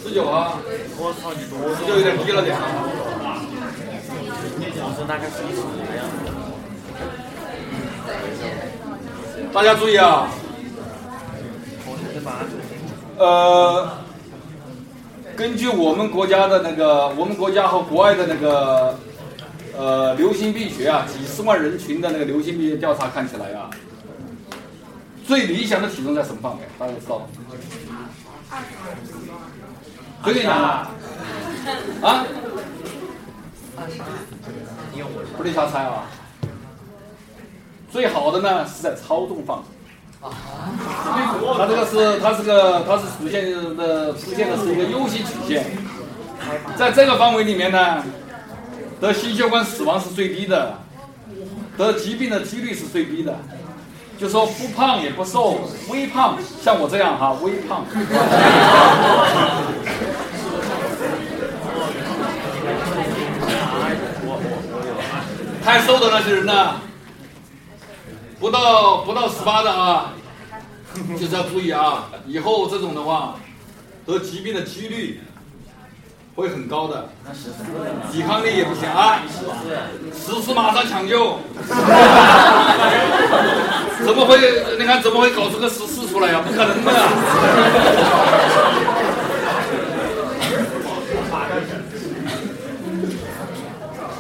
[0.03, 0.59] 十九啊？
[0.99, 1.75] 我操你多！
[1.77, 2.63] 十九有点低了点啊。
[4.79, 6.15] 我说大概是一十的样子。
[9.53, 10.29] 大家注意啊！
[13.19, 13.89] 呃，
[15.35, 18.99] 根据我们国家的那个，我们国家和国外的那个
[19.77, 23.71] 呃流行病学啊，几十万人群的那个流行病学调查看起来啊，
[25.27, 26.59] 最理想的体重在什么范围？
[26.79, 27.27] 大家知道吗？
[30.25, 30.67] 最理想的
[32.03, 32.25] 啊？
[35.37, 36.07] 不能瞎猜啊！
[37.93, 39.65] 最好的呢是在超重范围。
[41.59, 43.45] 它这个是它这个它是出现
[43.77, 45.67] 的出现的是一个 U 型曲线，
[46.77, 48.03] 在这个范围里面呢，
[49.01, 50.79] 得心血管死亡是最低的，
[51.77, 53.39] 得疾病的几率是最低的，
[54.19, 57.85] 就说不胖也不瘦，微胖，像我这样哈，微胖。
[65.63, 66.81] 太瘦的那些人呢，
[68.39, 70.15] 不到不到十八的啊，
[71.19, 73.35] 就是要注意啊，以后这种的话，
[74.07, 75.21] 得疾病的几率
[76.37, 77.09] 会很高的，
[78.13, 79.23] 抵抗力也不行啊，
[80.15, 81.39] 十四马上抢救，
[84.05, 84.39] 怎么会？
[84.79, 86.43] 你看怎么会搞出个十四出来呀？
[86.47, 86.93] 不可能的。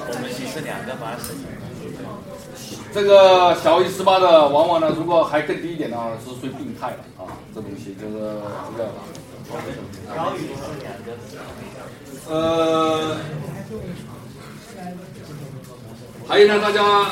[0.09, 1.19] 我们也是两个班
[2.95, 7.29] 这个小于十八的，往往呢，如果还更低一点的话，是属于病态了啊。
[7.55, 8.15] 这东西就是
[8.73, 8.89] 这个。
[10.17, 10.49] 高于
[10.83, 11.13] 两个。
[12.29, 13.17] 呃，
[16.27, 17.11] 还有呢，大家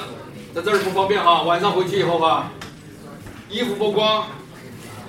[0.54, 2.50] 在这儿不方便哈，晚上回去以后哈，
[3.48, 4.24] 衣服剥光，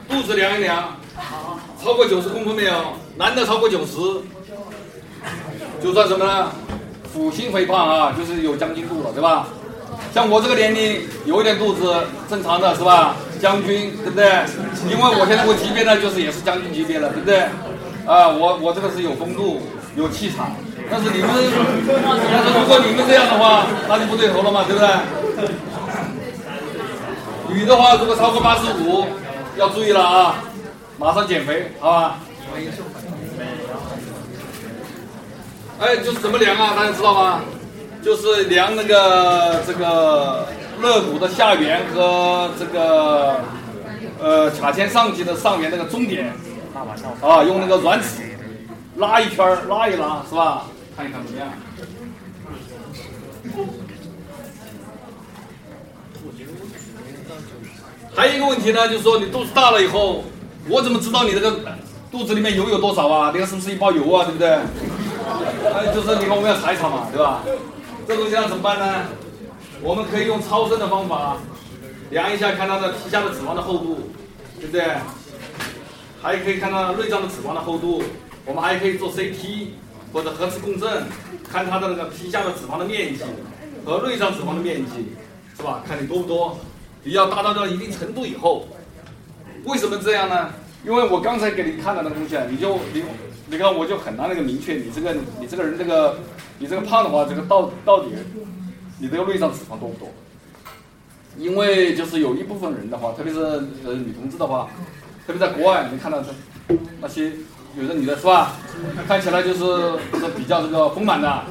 [0.07, 0.95] 肚子量一量，
[1.83, 2.73] 超过九十公分没有？
[3.17, 3.95] 男的超过九十，
[5.81, 6.51] 就算什么呢？
[7.11, 9.47] 腹型肥胖啊，就是有将军肚了，对吧？
[10.13, 11.95] 像我这个年龄，有一点肚子
[12.29, 13.15] 正常的是吧？
[13.41, 14.25] 将军对不对？
[14.87, 17.39] 因为我现在我级别呢，就是也是将军级别了，对不对？
[18.05, 19.61] 啊，我我这个是有风度、
[19.95, 20.51] 有气场。
[20.89, 24.87] 但是你们，但是如果你们这样的话，那就不对头了嘛，对不对？
[27.49, 29.05] 女的话，如果超过八十五，
[29.57, 30.35] 要注意了啊，
[30.99, 32.19] 马上减肥，好吧？
[35.79, 36.73] 哎，就是怎么量啊？
[36.75, 37.41] 大家知道吗？
[38.03, 40.47] 就是量那个这个
[40.81, 43.39] 肋骨的下缘和这个
[44.21, 46.31] 呃髂前上棘的上缘那个中点，
[47.21, 48.34] 啊，用那个软尺
[48.97, 50.65] 拉一圈拉一拉，是吧？
[50.95, 51.49] 看一看怎么样？
[58.15, 60.23] 还有一个问题呢，就是说你肚子大了以后，
[60.69, 61.59] 我怎么知道你这个
[62.09, 63.31] 肚子里面油有多少啊？
[63.33, 64.23] 你看是不是一包油啊？
[64.23, 64.49] 对不对？
[65.73, 67.43] 还有，就是你看我们要查一查嘛，对吧？
[68.07, 69.07] 这东西要怎么办呢？
[69.81, 71.35] 我们可以用超声的方法
[72.11, 74.09] 量一下，看它的皮下的脂肪的厚度，
[74.57, 74.85] 对不对？
[76.21, 78.01] 还可以看到内脏的脂肪的厚度。
[78.45, 79.67] 我们还可以做 CT
[80.13, 81.03] 或者核磁共振，
[81.51, 83.23] 看它的那个皮下的脂肪的面积
[83.83, 85.07] 和内脏脂肪的面积，
[85.57, 85.83] 是吧？
[85.87, 86.57] 看你多不多。
[87.03, 88.67] 你要达到到一定程度以后，
[89.65, 90.53] 为什么这样呢？
[90.85, 93.03] 因为我刚才给你看的那个东西啊，你就你
[93.47, 96.19] 你看我就很难那个明确你这个你这个人这个
[96.59, 98.11] 你这个胖的话，这个到到底
[98.99, 100.09] 你这个内脏脂肪多不多？
[101.37, 104.69] 因为就是有一部分人的话，特别是呃女同志的话，
[105.27, 107.33] 特别在国外，你看到这那些
[107.77, 108.53] 有的女的是吧，
[109.07, 109.59] 看起来就是
[110.19, 111.43] 是比较这个丰满的，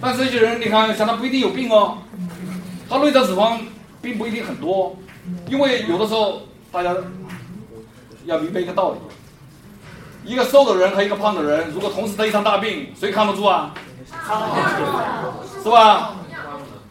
[0.00, 1.98] 但这些人你看，像他不一定有病哦，
[2.88, 3.58] 他内脏脂肪。
[4.04, 4.94] 并不一定很多，
[5.48, 6.94] 因为有的时候大家
[8.26, 13.72] 要明白一个道理：一个瘦的人和一个胖的人，如果同时得一场大病，谁扛得住啊？
[15.62, 16.16] 是吧？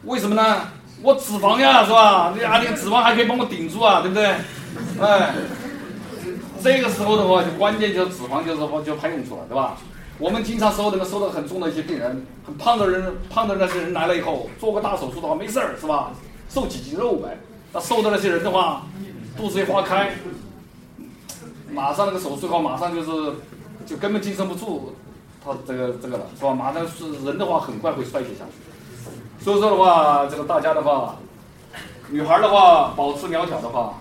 [0.06, 0.62] 为什么呢？
[1.04, 2.34] 我脂肪呀，是吧？
[2.36, 4.26] 你啊，你脂肪还可以帮我顶住啊，对不对？
[5.00, 5.36] 哎，
[6.64, 9.76] 这个时候的话，就关键就是脂肪，就是说就派用处了，对吧？
[10.18, 16.12] 我们经常收那个收的很重的一些病人，很胖的人，胖的那些人来了以后，做个大手术的话没事儿，是吧？
[16.50, 17.38] 瘦几斤肉呗？
[17.74, 18.84] 那瘦的那些人的话，
[19.36, 20.14] 肚子一划开，
[21.72, 23.34] 马上那个手术的话，马上就是
[23.86, 24.96] 就根本支撑不住
[25.44, 26.54] 他这个这个了，是吧？
[26.54, 29.44] 马上是人的话，很快会衰竭下去。
[29.44, 31.16] 所以说的话，这个大家的话，
[32.10, 33.96] 女孩的话保持苗条的话，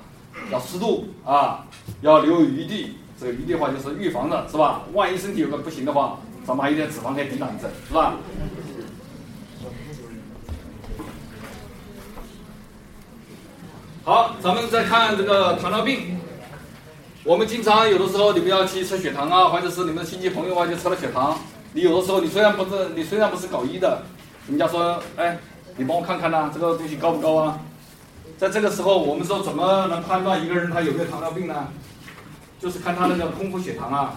[0.51, 1.67] 要适度啊，
[2.01, 2.97] 要留余地。
[3.21, 4.83] 这个余地的话就是预防的，是吧？
[4.95, 8.15] 万一身体有个不行的话，咱们还有点脂肪可以抵挡一阵，是吧？
[14.03, 16.19] 好，咱们再看这个糖尿病。
[17.23, 21.39] 我们经常有的时候你们要去测血糖啊，或者是你们的亲戚朋友啊就测了血糖。
[21.73, 24.03] 你有的时候你虽然不是你虽然不是搞医的，
[24.49, 25.39] 人家说哎，
[25.77, 27.61] 你帮我看看呐，这个东西高不高啊？
[28.39, 31.69] 在这个时候，我们说怎么能判断一个人他有没有糖尿病呢？
[32.61, 34.15] 就是看他那个空腹血糖啊，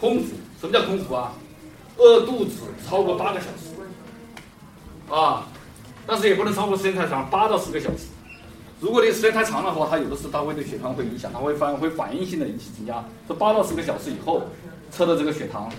[0.00, 1.32] 空腹，什么叫空腹啊？
[1.96, 5.46] 饿肚子超过八个小时啊，
[6.06, 8.06] 但是也不能超过时间太长，八到十个小时。
[8.80, 13.04] 如果你时间太长的话，它有的时候它会对血糖会影响，它会反会反应性的引起增加。
[13.28, 14.42] 这八到十个小时以后
[14.90, 15.70] 测的这个血糖，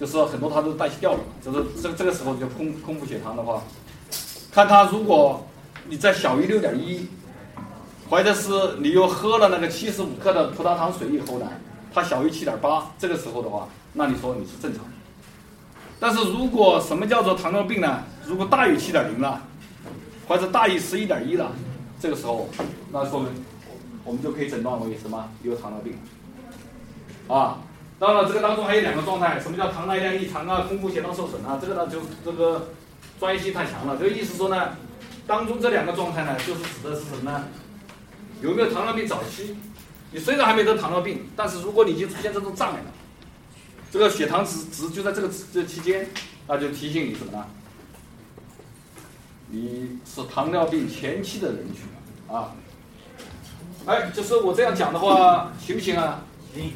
[0.00, 1.18] 就是很多它都代谢掉了。
[1.44, 3.62] 就是这这个时候就空空腹血糖的话，
[4.50, 5.46] 看它如果
[5.88, 7.08] 你在小于六点一，
[8.10, 11.46] 或者是你又喝了那个七十五克的葡萄糖水以后呢，
[11.94, 14.84] 它小于七点八，这个时候的话，那你说你是正常。
[15.98, 18.02] 但是如果什么叫做糖尿病呢？
[18.26, 19.42] 如果大于七点零了，
[20.28, 21.50] 或者大于十一点一了。
[22.00, 22.48] 这个时候，
[22.92, 23.28] 那说明
[24.04, 25.98] 我们就可以诊断为什么有糖尿病
[27.26, 27.58] 啊。
[27.98, 31.58] 当然了，这个当中还有两个状态，什么叫糖耐量异常啊，空腹血糖受损啊？
[31.60, 32.68] 这个呢，就这个
[33.18, 33.96] 专业性太强了。
[33.98, 34.76] 这个意思说呢，
[35.28, 37.44] 当中这两个状态呢，就是指的是什么呢？
[38.40, 39.54] 有没有糖尿病早期？
[40.10, 42.86] 你虽然还没得糖尿病，但是如果你已经出现这种障碍了，
[43.92, 46.08] 这个血糖值值就在这个这期间，
[46.46, 47.46] 那就提醒你什么呢？
[49.50, 51.84] 你是糖尿病前期的人群
[52.34, 52.54] 啊，
[53.84, 56.22] 哎，就是我这样讲的话，行不行啊？
[56.54, 56.72] 行。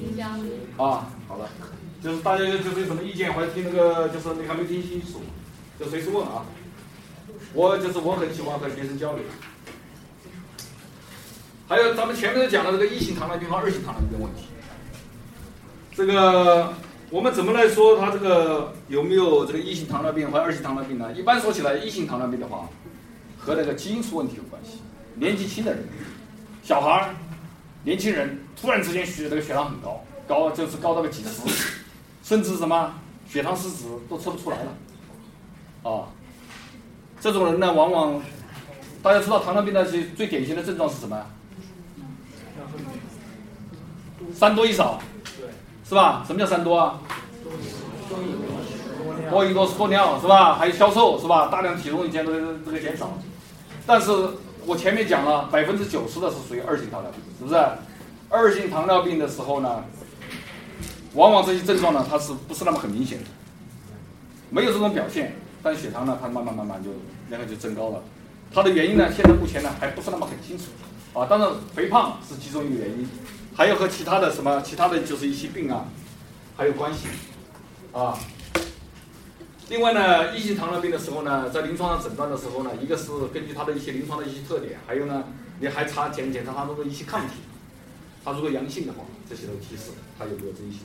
[0.76, 1.48] 啊，好了，
[2.02, 5.22] 就是大家就是有什么意见，或者听那个，就是你还没听清楚，
[5.80, 6.44] 就随时问啊。
[7.54, 9.24] 我就是我很喜欢和学生交流。
[11.68, 14.46] 还有咱们前面都讲了这个一型糖尿病和二型糖尿病的问题，
[15.94, 16.72] 这个。
[17.10, 21.12] 我们怎么来说他这个有没有这个一型糖尿病和二型糖尿病呢？
[21.12, 22.66] 一般说起来，一型糖尿病的话，
[23.38, 24.78] 和那个基因出问题有关系。
[25.14, 25.84] 年纪轻的人，
[26.62, 27.14] 小孩儿、
[27.84, 31.42] 年轻人突然之间血这个血糖很高，高就是高到个几十，
[32.22, 32.94] 甚至什么
[33.28, 34.72] 血糖失值都测不出来了。
[35.82, 36.08] 啊，
[37.22, 38.20] 这种人呢，往往
[39.02, 41.24] 大家知道糖尿病的最最典型的症状是什么？
[44.34, 45.00] 三多一少。
[45.88, 46.24] 是吧？
[46.26, 46.98] 什么叫三多啊？
[49.30, 50.54] 多一多是多尿是吧？
[50.54, 51.48] 还有消瘦是吧？
[51.48, 52.32] 大量体重以前都
[52.64, 53.12] 这个减少。
[53.86, 54.10] 但是
[54.64, 57.60] 我前面讲了，百分之九十的是属于二型糖尿病，是不是？
[58.30, 59.84] 二型糖尿病的时候呢，
[61.12, 63.18] 往往这些症状呢，它是不是那么很明显？
[64.48, 66.90] 没有这种表现，但血糖呢，它慢慢慢慢就
[67.28, 68.02] 那个就增高了。
[68.52, 70.64] 它的原因呢，现在目前呢还不是那么很清楚。
[71.18, 73.08] 啊，当然肥胖是其中一个原因。
[73.54, 75.84] 还有和其他的什么，其他的就是一些病啊，
[76.56, 77.06] 还有关系，
[77.92, 78.18] 啊。
[79.68, 85.24] 另外呢，一型糖尿病的时候呢，在临床上诊断的时候呢，一个是根据它的一些临床的一些特点，还有呢，
[85.60, 87.34] 你还查检检查它那个一些抗体，
[88.24, 90.78] 它如果阳性的话，这些都提示它有没有这一些。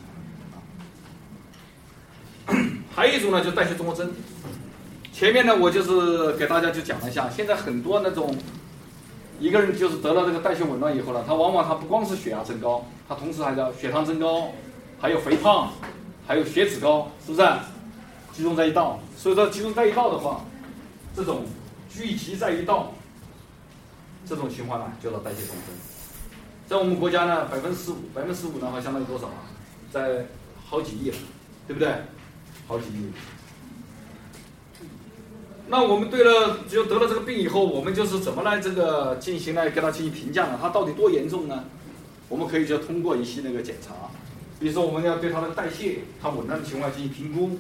[2.94, 4.12] 还有一种呢，就代谢综合征。
[5.18, 8.38] 前面呢，我就是给大家就讲了一下，现在很多那种
[9.40, 14.52] 一个人就是得了这个代谢紊乱以后呢，他往往他不光是血压增高，他同时还叫血糖增高，
[15.02, 15.72] 还有肥胖，
[16.28, 17.50] 还有血脂高，是不是？
[18.32, 19.00] 集中在一道。
[19.18, 20.46] 所以说集中在一道的话，
[21.16, 21.48] 这种
[21.92, 22.94] 聚集在一道，
[24.24, 25.76] 这种情况呢，叫做代谢综合征。
[26.68, 29.50] 在我们国家呢，百分之十五，百分之十五的话相当于多少啊？
[29.92, 30.28] 在
[30.70, 31.18] 好几亿了，
[31.66, 31.92] 对不对？
[32.68, 33.12] 好几亿。
[35.70, 40.58] 那我们对了，就得了这个病以后，我们就是怎么来这个进行来给他进行评价呢？
[40.62, 41.66] 他到底多严重呢？
[42.30, 43.94] 我们可以就通过一些那个检查，
[44.60, 47.60] 比如说我们要对他的代谢，他紊乱的情况进行评估，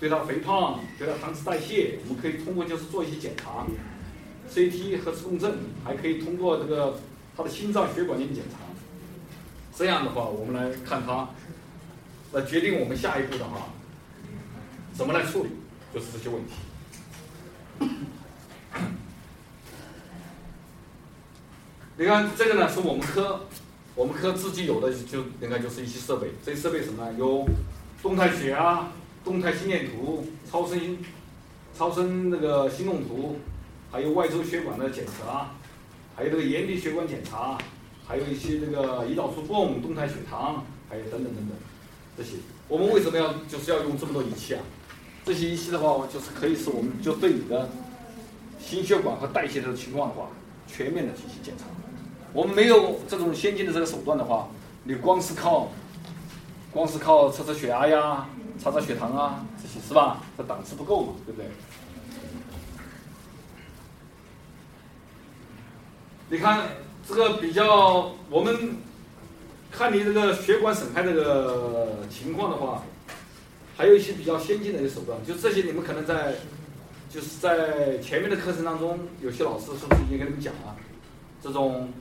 [0.00, 3.64] 对他肥胖，对他糖脂代谢，我们可以通过就是做一些检查
[4.52, 6.98] ，CT 核磁共振，还可以通过这个
[7.36, 8.58] 他的心脏血管进行检查。
[9.76, 11.28] 这样的话，我们来看他，
[12.32, 13.68] 来决定我们下一步的话。
[14.92, 15.50] 怎么来处理？
[15.94, 16.52] 就是这些问题。
[21.96, 23.46] 你看这个呢，是我们科，
[23.94, 26.28] 我们科自己有的，就应该就是一些设备。
[26.44, 27.14] 这些设备什么呢？
[27.18, 27.46] 有
[28.02, 28.90] 动态血压、
[29.24, 30.98] 动态心电图、超声、
[31.76, 33.38] 超声那个心动图，
[33.90, 35.50] 还有外周血管的检查，
[36.16, 37.58] 还有这个眼底血管检查，
[38.06, 41.56] 还有一些这个胰岛素泵、动态血糖，还有等等等等
[42.16, 42.36] 这些。
[42.68, 44.62] 我们为什么要就是要用这么多仪器啊？
[45.24, 47.68] 这些仪器的话，就是可以使我们就对你的
[48.58, 50.26] 心血管和代谢的情况的话，
[50.66, 51.64] 全面的进行检查。
[52.32, 54.48] 我们没有这种先进的这个手段的话，
[54.82, 55.68] 你光是靠，
[56.72, 58.26] 光是靠测测血压呀、
[58.58, 60.22] 查查血糖啊，这些是吧？
[60.36, 61.48] 这档次不够嘛，对不对？
[66.30, 66.66] 你看
[67.06, 68.76] 这个比较，我们
[69.70, 72.82] 看你这个血管损害这个情况的话。
[73.76, 76.34] 还有一些比较先进的一些手段，就这些你们可能在，
[77.10, 80.76] 就是在前面的课程当中，有些老师是不是已经跟你们讲了？
[81.42, 81.92] 这种，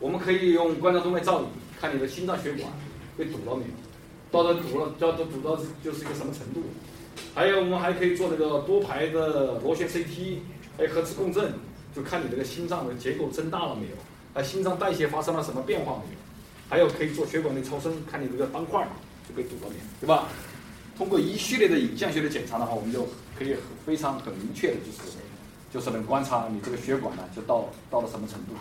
[0.00, 1.46] 我们可以用观察动脉造影，
[1.80, 2.70] 看你的心脏血管
[3.16, 3.70] 被堵了没有，
[4.30, 6.62] 到底堵了，叫都堵到就是一个什么程度？
[7.34, 10.38] 还有我们还可以做那个多排的螺旋 CT，
[10.76, 11.52] 还有核磁共振，
[11.94, 13.94] 就看你这个心脏的结构增大了没有，
[14.34, 16.18] 啊，心脏代谢发生了什么变化没有？
[16.68, 18.86] 还有可以做血管内超声，看你这个斑块
[19.28, 20.28] 就被堵了没有，对吧？
[20.98, 23.06] 通过一系列的影像学的检查的话，我们就
[23.38, 23.54] 可以
[23.86, 25.16] 非常很明确的，就是
[25.72, 28.54] 就是能观察你这个血管呢，就到到了什么程度，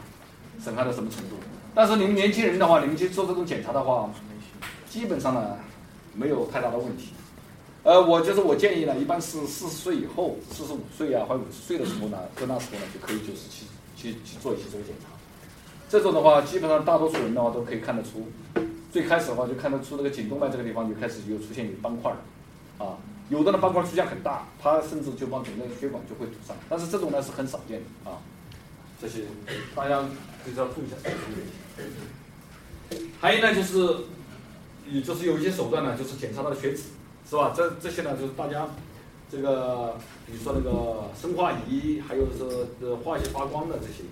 [0.64, 1.36] 损害到什么程度。
[1.74, 4.08] 但是你们年轻人的话，你们去做这种检查的话，
[4.88, 5.58] 基本上呢
[6.14, 7.10] 没有太大的问题。
[7.82, 15.10] 呃，我就是我建议呢，一般是四十岁以后，四十五岁啊或者五十岁的时候呢，在那时候呢就可以就是去去去做一些这个检查。
[15.90, 18.28] 这种的话，基本上大多数人的话都可以看得出。
[18.98, 22.18] 最开始的话就看得出这个颈动脉这个地方就开始有出现有斑块了，
[22.84, 22.98] 啊，
[23.30, 28.18] 有的呢斑块出现很大，它甚至就把整个血管就会堵上，但是这种呢是很少见的啊，
[29.00, 29.26] 这些
[29.76, 30.02] 大家
[30.44, 30.96] 就是要注意一下。
[33.22, 33.98] 还有呢就是，
[34.90, 36.86] 也就是有一些手段呢，就是检查它的血脂，
[37.30, 37.54] 是吧？
[37.56, 38.68] 这这些呢就是大家
[39.32, 44.06] 这个，比如说那个生化仪，还有是呃化学发光的这些，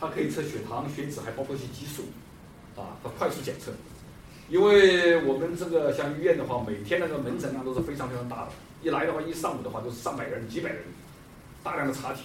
[0.00, 2.04] 它可以测血糖、血脂，还包括一些激素，
[2.74, 3.70] 啊，它快速检测。
[4.50, 8.48] 因为我们这个像医院的话，每天那个门诊量都是非常非常大的，
[8.82, 10.82] 一来的话一上午的话都是上百人、几百人，
[11.62, 12.22] 大量的查体，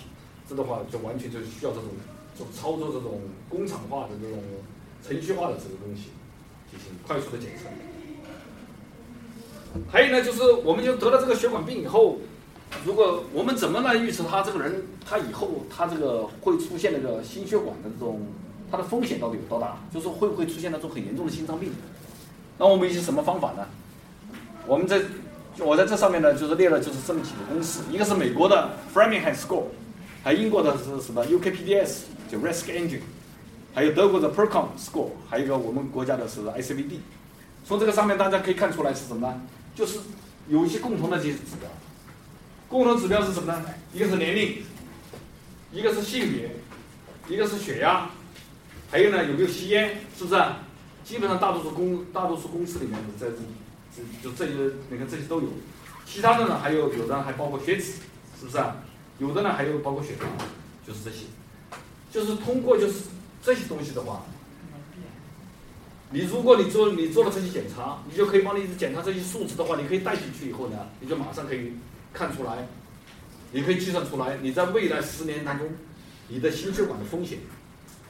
[0.49, 1.85] 这的话就完全就需要这种，
[2.37, 4.41] 就操作这种工厂化的这种
[5.07, 6.09] 程序化的这个东西，
[6.71, 7.69] 进行快速的检测。
[9.87, 12.17] 还有呢，就是我们就得了这个血管病以后，
[12.83, 18.25] 如果我们怎么来预测他这个人，他以后他这个会出现那个心血管的这种，
[18.71, 19.77] 他的风险到底有多大？
[19.93, 21.71] 就是会不会出现那种很严重的心脏病？
[22.57, 23.67] 那我们一些什么方法呢？
[24.65, 25.01] 我们在
[25.59, 29.65] 我在这上面呢，就是列了就是这么几个公式，一个是美国的 Framingham Score，
[30.23, 33.01] 还有英国的是什么 UKPDS，就 Risk Engine，
[33.73, 36.99] 还有德国的 Percom Score，还有一个我们国家的是 ICVD。
[37.63, 39.41] 从这个上面大家可以看出来是什么呢？
[39.75, 39.99] 就是
[40.47, 41.69] 有一些共同的这些指标。
[42.67, 43.65] 共同指标是什么呢？
[43.93, 44.63] 一个是年龄，
[45.71, 46.55] 一个是性别，
[47.27, 48.09] 一个是血压，
[48.89, 50.41] 还有呢有没有吸烟，是不是？
[51.05, 53.35] 基本上大多数公大多数公司里面在这
[53.95, 55.47] 这就这些你看这些都有，
[56.05, 57.93] 其他的呢还有有的还包括血脂，
[58.39, 58.77] 是不是啊？
[59.19, 60.27] 有的呢还有包括血糖，
[60.85, 61.25] 就是这些，
[62.11, 63.03] 就是通过就是
[63.41, 64.25] 这些东西的话，
[66.09, 71.73] 你如果你做你做了这些检查，你就可以帮你检查这些数值的话，你可以带进去以后呢，你就马上可以
[72.11, 72.67] 看出来，
[73.51, 75.69] 你可以计算出来你在未来十年当中
[76.27, 77.37] 你的心血管的风险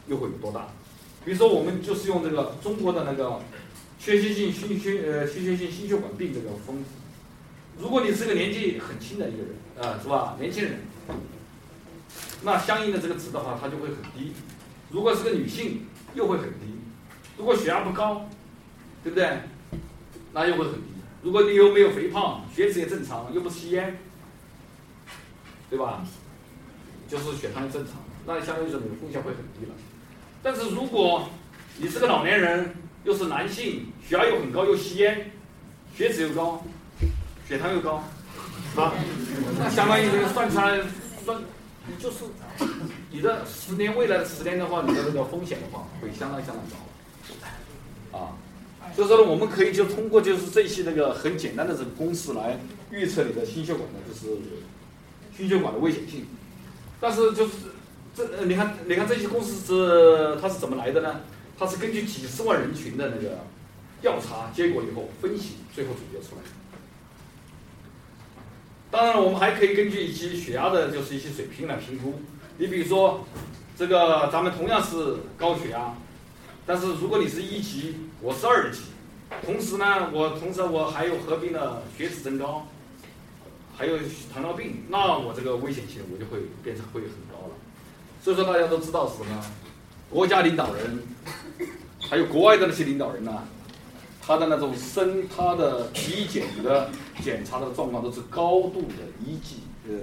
[0.08, 0.70] 又会有多大？
[1.26, 3.42] 比如说，我们就是用这个中国的那个
[4.00, 6.86] 缺血性心血呃缺血性心血管病这个风，
[7.80, 10.38] 如果你是个年纪很轻的一个人啊、是吧？
[10.40, 10.80] 年轻人，
[12.44, 14.34] 那相应的这个值的话，它就会很低。
[14.92, 16.78] 如果是个女性，又会很低。
[17.38, 18.30] 如果血压不高，
[19.04, 19.40] 对不对？
[20.32, 20.82] 那又会很低。
[21.24, 23.98] 如果你又没有肥胖，血脂也正常，又不吸烟，
[25.72, 26.06] 对吧？
[27.10, 27.96] 就是血糖正常，
[28.28, 29.74] 那相当于说你的风险会很低了。
[30.46, 31.28] 但是如果
[31.80, 32.72] 你是个老年人，
[33.04, 35.32] 又是男性，血压又很高，又吸烟，
[35.98, 36.64] 血脂又高，
[37.48, 37.96] 血糖又高，
[38.76, 38.94] 啊？
[39.58, 40.80] 那相当于这个算出来，
[41.26, 41.42] 算
[41.88, 42.26] 你就是
[43.10, 46.64] 你的十年未来的十年的话，你的这个风险的话会相当相当
[48.12, 48.38] 高，啊。
[48.96, 52.60] 所以说呢，我们可以就通过就是这些那个很简单的这个公式来
[52.92, 54.38] 预测你的心血管的就是
[55.36, 56.24] 心血管的危险性。
[57.02, 57.54] 但是就是
[58.16, 61.22] 这你看你看这些公司是它是怎么来的呢？
[61.60, 63.40] 它是根据几十万人群的那个
[64.02, 66.50] 调查结果以后分析，最后总结出来的。
[68.92, 72.22] 当然了，我们还可以根据一些血压的就是一些水平来评估。
[72.58, 73.26] 你比如说，
[73.78, 75.94] 这个咱们同样是高血压。
[76.66, 78.82] 但是如果你是一级，我是二级，
[79.46, 82.68] 同时呢，我同时我还有合并了血脂增高，
[83.76, 83.98] 还有
[84.34, 87.55] 糖尿病，那我这个危险性我就会变成会很高了。
[88.26, 89.40] 所以说大家都知道是什么？
[90.10, 91.00] 国家领导人，
[92.10, 93.44] 还有国外的那些领导人呢，
[94.20, 96.90] 他的那种身他的体检的
[97.24, 99.58] 检查的状况都是高度的一级
[99.88, 99.94] 呃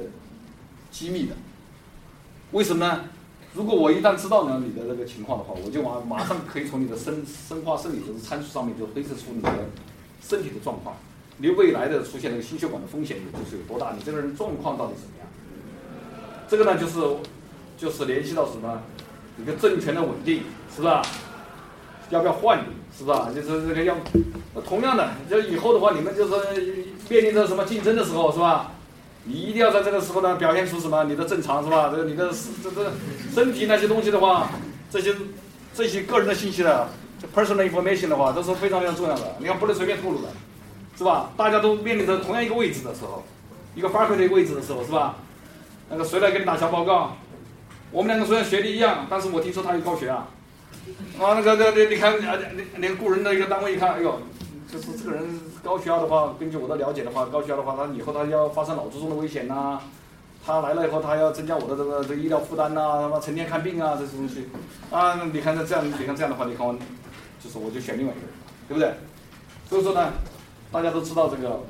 [0.92, 1.34] 机密的。
[2.52, 3.00] 为什么呢？
[3.54, 9.50] 如果我一旦知道了你的这个情况的话，我就马马上可以从你的生生化生理的参数上面就推测出你的
[10.20, 10.94] 身体的状况，
[11.38, 15.26] 你未来的出现那个心血管的风险就是有多大，你这个人状况到底怎么样？
[16.48, 17.00] 这个呢，就是
[17.76, 18.80] 就是联系到什么？
[19.38, 20.42] 一个政权的稳定，
[20.76, 21.02] 是吧？
[22.10, 22.64] 要不要换你？
[22.96, 23.30] 是吧？
[23.34, 23.96] 就是这个要，
[24.66, 28.72] 同样的，就以后的话，你们就是面临着什么竞争的时候，是吧？
[29.24, 31.04] 你一定要在这个时候呢，表现出什么？
[31.04, 31.88] 你的正常是吧？
[31.90, 32.28] 这个你的
[32.62, 32.92] 这这
[33.34, 34.50] 身体那些东西的话，
[34.90, 35.14] 这些
[35.72, 36.88] 这些个人的信息的
[37.34, 39.36] personal information 的话，都是非常非常重要的。
[39.38, 40.28] 你看不能随便透露的，
[40.98, 41.30] 是吧？
[41.36, 43.24] 大家都面临着同样一个位置的时候，
[43.74, 45.16] 一个 faculty 的位置的时候，是吧？
[45.88, 47.16] 那个谁来给你打小报告？
[47.92, 50.14] 我们两个虽然学历一样，但是我听说他有高血压。
[50.16, 54.18] 啊，那个那个你看啊，那那雇人的一个单位一看，哎呦。
[54.72, 59.78] 就是这个人高血压的话，根据我的了解的话，高血压的话，他以后他要发生脑卒中的危险呐、
[60.42, 64.48] 他来了以后，他要增加我的这个这个医疗负担呐、他妈成天看病啊，这些东西，
[64.90, 66.72] 啊，你看这这样，你看这样的话，你看我，
[67.38, 68.30] 就是我就选另外一个人，
[68.66, 68.94] 对不对？
[69.68, 70.10] 所以说呢，
[70.72, 71.60] 大家都知道这个，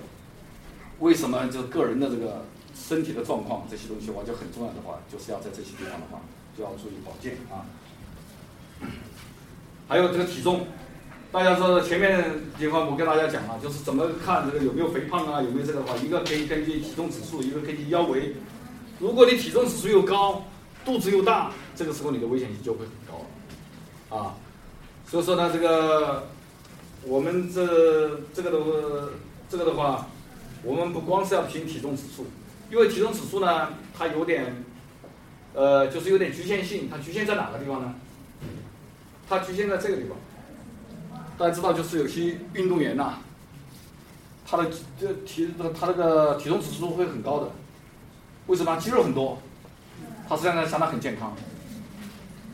[1.00, 2.44] 为什么就个人的这个
[2.82, 6.20] 身体的状况这些东西的话就很重要的话，就是要在这些地方的话
[6.58, 7.62] 就要注意保健啊。
[9.88, 10.66] 还有这个体重。
[11.32, 12.22] 大家说前面
[12.58, 18.34] 地方我跟大家讲了，就是怎么看这个有没有肥胖啊，有没有这个的话，一个可以根据体重指数，一个根据腰围。
[18.98, 20.44] 如果你体重指数又高，
[20.84, 24.34] 肚子又大，这个时候你的危险性就会很高啊。
[25.06, 26.28] 所以说呢，这个
[27.04, 29.08] 我们这这个的
[29.48, 30.06] 这个的话，
[30.62, 32.26] 我们不光是要凭体重指数，
[32.72, 34.50] 因为体重指数呢，它有点
[35.52, 37.94] 呃，就是有点局限性，它局限在哪个地方呢？
[39.28, 40.16] 它局限在这个地方。
[41.36, 43.18] 大家知道，就是有些运动员呐，
[44.46, 47.50] 他的这体他那个体重指数会很高的，
[48.46, 48.74] 为什么？
[48.76, 49.36] 肌肉很多，
[50.26, 51.34] 他实际上相当很健康。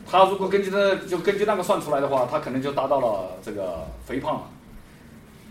[0.05, 4.49] 他如果根据这就根据那个算出来的话，他可能就达到了这个肥胖了，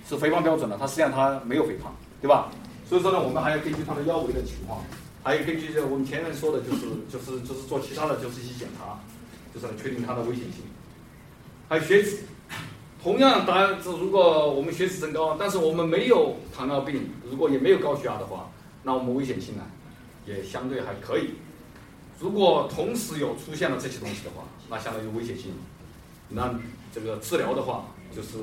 [0.06, 0.76] 是肥胖标准了。
[0.78, 2.50] 他实际上他没有肥胖，对吧？
[2.88, 4.82] 所以说呢，我们还要根据他的腰围的情况，
[5.22, 8.98] 还有根据这我们前面说的，就是 就是就是做其他的就是一些检查，
[9.52, 10.62] 就是来确定它的危险性，
[11.68, 12.20] 还有血脂。
[13.02, 18.50] 同样，当然，如果我们血脂增高，但是我们没有糖尿病，如果也没有高血压的话，
[18.82, 19.62] 那我们危险性呢，
[20.26, 21.34] 也相对还可以。
[22.18, 25.52] 如果同时有出现了这些东西的话，那相当于危险性，
[26.28, 26.52] 那
[26.92, 27.84] 这个治疗的话，
[28.14, 28.38] 就是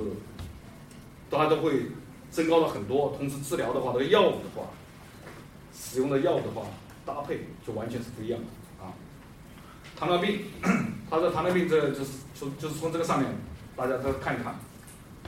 [1.29, 1.87] 大家都会
[2.35, 3.15] 增高了很多。
[3.17, 4.67] 同时治疗的话，这个药物的话，
[5.73, 6.67] 使用的药物的话，
[7.05, 8.91] 搭配就完全是不一样的啊。
[9.95, 10.41] 糖尿病，
[11.09, 13.31] 他说糖尿病这就是从就是从这个上面。
[13.77, 14.55] 大家都看一看，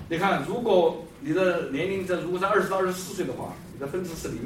[0.07, 4.37] 你看，如果你的年龄在如果在二十到二十四岁的话，你的分值是零；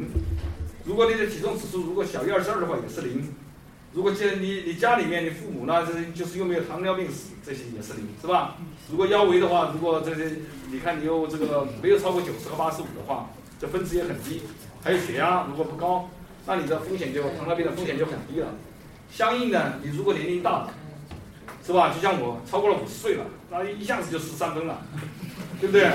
[0.84, 3.22] 如果你的体重指数如果小于二十二的话，也是零；
[3.94, 8.56] 如果既然你你家里面你父母呢，这就是又没有糖尿病史，这些也是零，是吧？
[8.90, 10.38] 如果腰围的话，如果这些
[10.72, 13.30] 你看你有这个没有超过九十和八十五的话，
[13.60, 14.42] 这分值也很低；
[14.84, 16.10] 还有血压如果不高，
[16.46, 18.48] 那你的风险就糖尿病的风险就很低了。
[19.12, 20.74] 相应的，你如果年龄大了，
[21.66, 21.92] 是吧？
[21.94, 24.82] 就像我超过了五十岁了，那一下子就十三分了，
[25.60, 25.90] 对不对？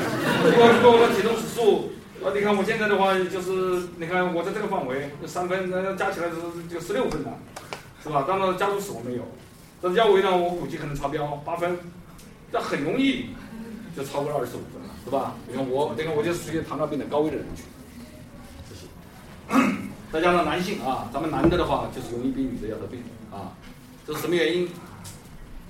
[0.45, 1.93] 如果如果我的体重指数，
[2.23, 7.39] 呃，你看我现在的话就是，你看我在这个范围三分，那加起来就是就十六分了，
[8.03, 8.25] 是吧？
[8.27, 9.23] 当然加入死我没有，
[9.87, 11.79] 但是腰围呢，我估计可能超标八分，
[12.51, 13.27] 这很容易
[13.97, 15.37] 就超过了二十五分了，是吧？
[15.47, 17.65] 你看我，你看我就是属于糖尿病的高危人群，
[18.69, 18.89] 这些。
[20.11, 23.55] 再加上男性啊，咱们男的的话就是容易比女的要得病啊，
[24.05, 24.69] 这是什么原因？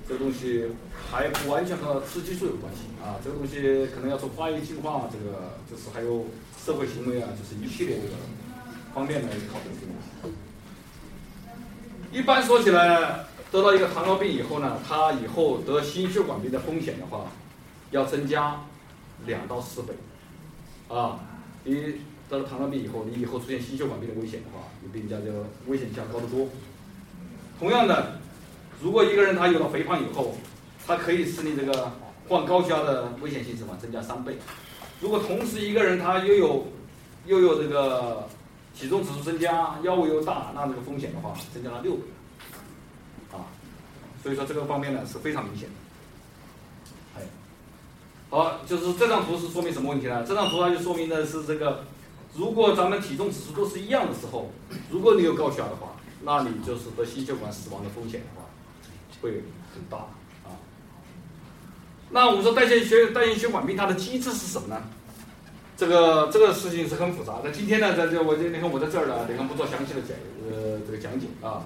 [0.07, 0.65] 这个东西
[1.11, 6.25] 还不完全和雌激素有关系啊，这个东西可能要从发育进化，这个就是还有
[6.65, 8.15] 社会行为啊，就是一系列这个
[8.95, 9.93] 方面来考虑这个
[10.23, 10.39] 问题。
[12.11, 17.25] 一般说起来，得到一个糖尿病以后呢，他以后得心血管病的风险的话，
[17.91, 18.61] 要增加
[19.25, 19.93] 两到四倍
[20.89, 21.19] 啊，
[21.63, 21.95] 你
[22.29, 26.47] 得了糖尿病以后，你以后出现心血管病的危险的话，你比人家这个危险性要高得多。
[27.57, 28.19] 同样的，
[28.81, 30.35] 如果一个人他有了肥胖以后，
[30.85, 31.91] 它可以使你这个
[32.27, 34.37] 患高血压的危险性什么增加三倍。
[34.99, 36.67] 如果同时一个人他又有
[37.25, 38.27] 又有这个
[38.75, 42.01] 体重指数增加，腰围又大，那这个风险的话增加了六倍。
[44.17, 45.75] 啊，所以说这个方面呢是非常明显的。
[47.19, 47.21] 哎，
[48.29, 50.23] 好，就是这张图是说明什么问题呢？
[50.27, 51.85] 这张图它就说明的是这个，
[52.33, 54.49] 如果咱们体重指数都是一样的时候，
[54.89, 58.45] 如果你有高血压的话，那你就是得心血管死亡的风险的话
[59.21, 59.43] 会
[59.73, 59.97] 很大
[60.43, 60.57] 啊。
[62.09, 64.81] 那我们说代谢血代谢血管病它的机制是什么呢？
[65.77, 67.51] 这个这个事情是很复杂的。
[67.51, 70.09] 今天呢，在这我这你看我在这儿呢，你看不做详细的讲
[70.49, 71.61] 呃这个讲解啊，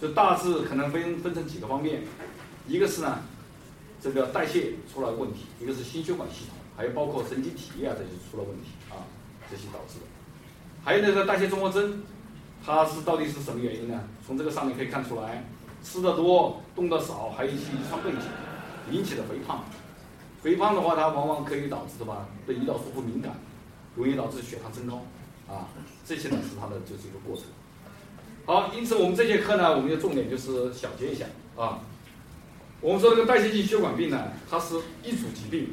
[0.00, 2.02] 就大致可能分分成几个方面，
[2.66, 3.18] 一个是呢
[4.02, 9.06] 这个代谢出了问题，一个是心血管系统，还有包括神经体液啊这些出了问题啊，
[9.50, 10.04] 这些导致的。
[10.84, 12.02] 还有那个代谢综合征，
[12.64, 14.04] 它是到底是什么原因呢？
[14.26, 15.42] 从这个上面可以看出来，
[15.82, 18.18] 吃的多，动的少，还有一些遗传背景
[18.90, 19.64] 引起的肥胖。
[20.42, 23.32] 肥胖的话，它往往可以导致的吧，对胰岛素不敏感，
[23.96, 24.96] 容易导致血糖升高，
[25.48, 25.68] 啊，
[26.04, 27.44] 这些呢是它的就是一个过程。
[28.46, 31.24] 好，因此我们这节课呢，我们的重点就是小结一下
[31.56, 31.80] 啊。
[32.80, 35.70] 我们说这个代谢性血管病呢，它是一组疾病，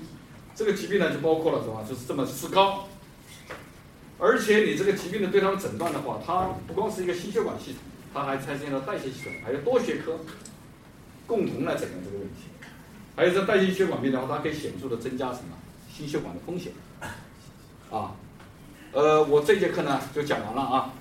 [0.56, 1.84] 这个疾病呢就包括了什么？
[1.84, 2.88] 就是这么四高，
[4.18, 7.82] 而且你这个疾病的对它的诊断的话，它不光是一个心血管系统，
[8.14, 10.18] 它还参见了代谢系统，还有多学科
[11.28, 12.44] 共同来诊断这个问题。
[13.18, 15.58] 还有这代谢血管病的话，它可以显著的增加什么
[15.94, 16.72] 心血管的风险
[17.92, 18.16] 啊。
[18.94, 20.94] 呃，我这节课呢就讲完了啊，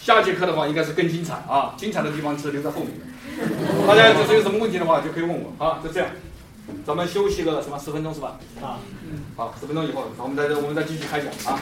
[0.00, 2.90] 下节课的话应该是更精彩啊，精彩的地方是留在后面。
[3.86, 6.08] 大家就是有什么问题的话就可以问我啊，就这样。
[6.84, 8.38] 咱们休息个什么十分钟是吧？
[8.60, 8.78] 啊。
[9.36, 11.60] 好，十分钟以后，我们再我们再继续开讲啊。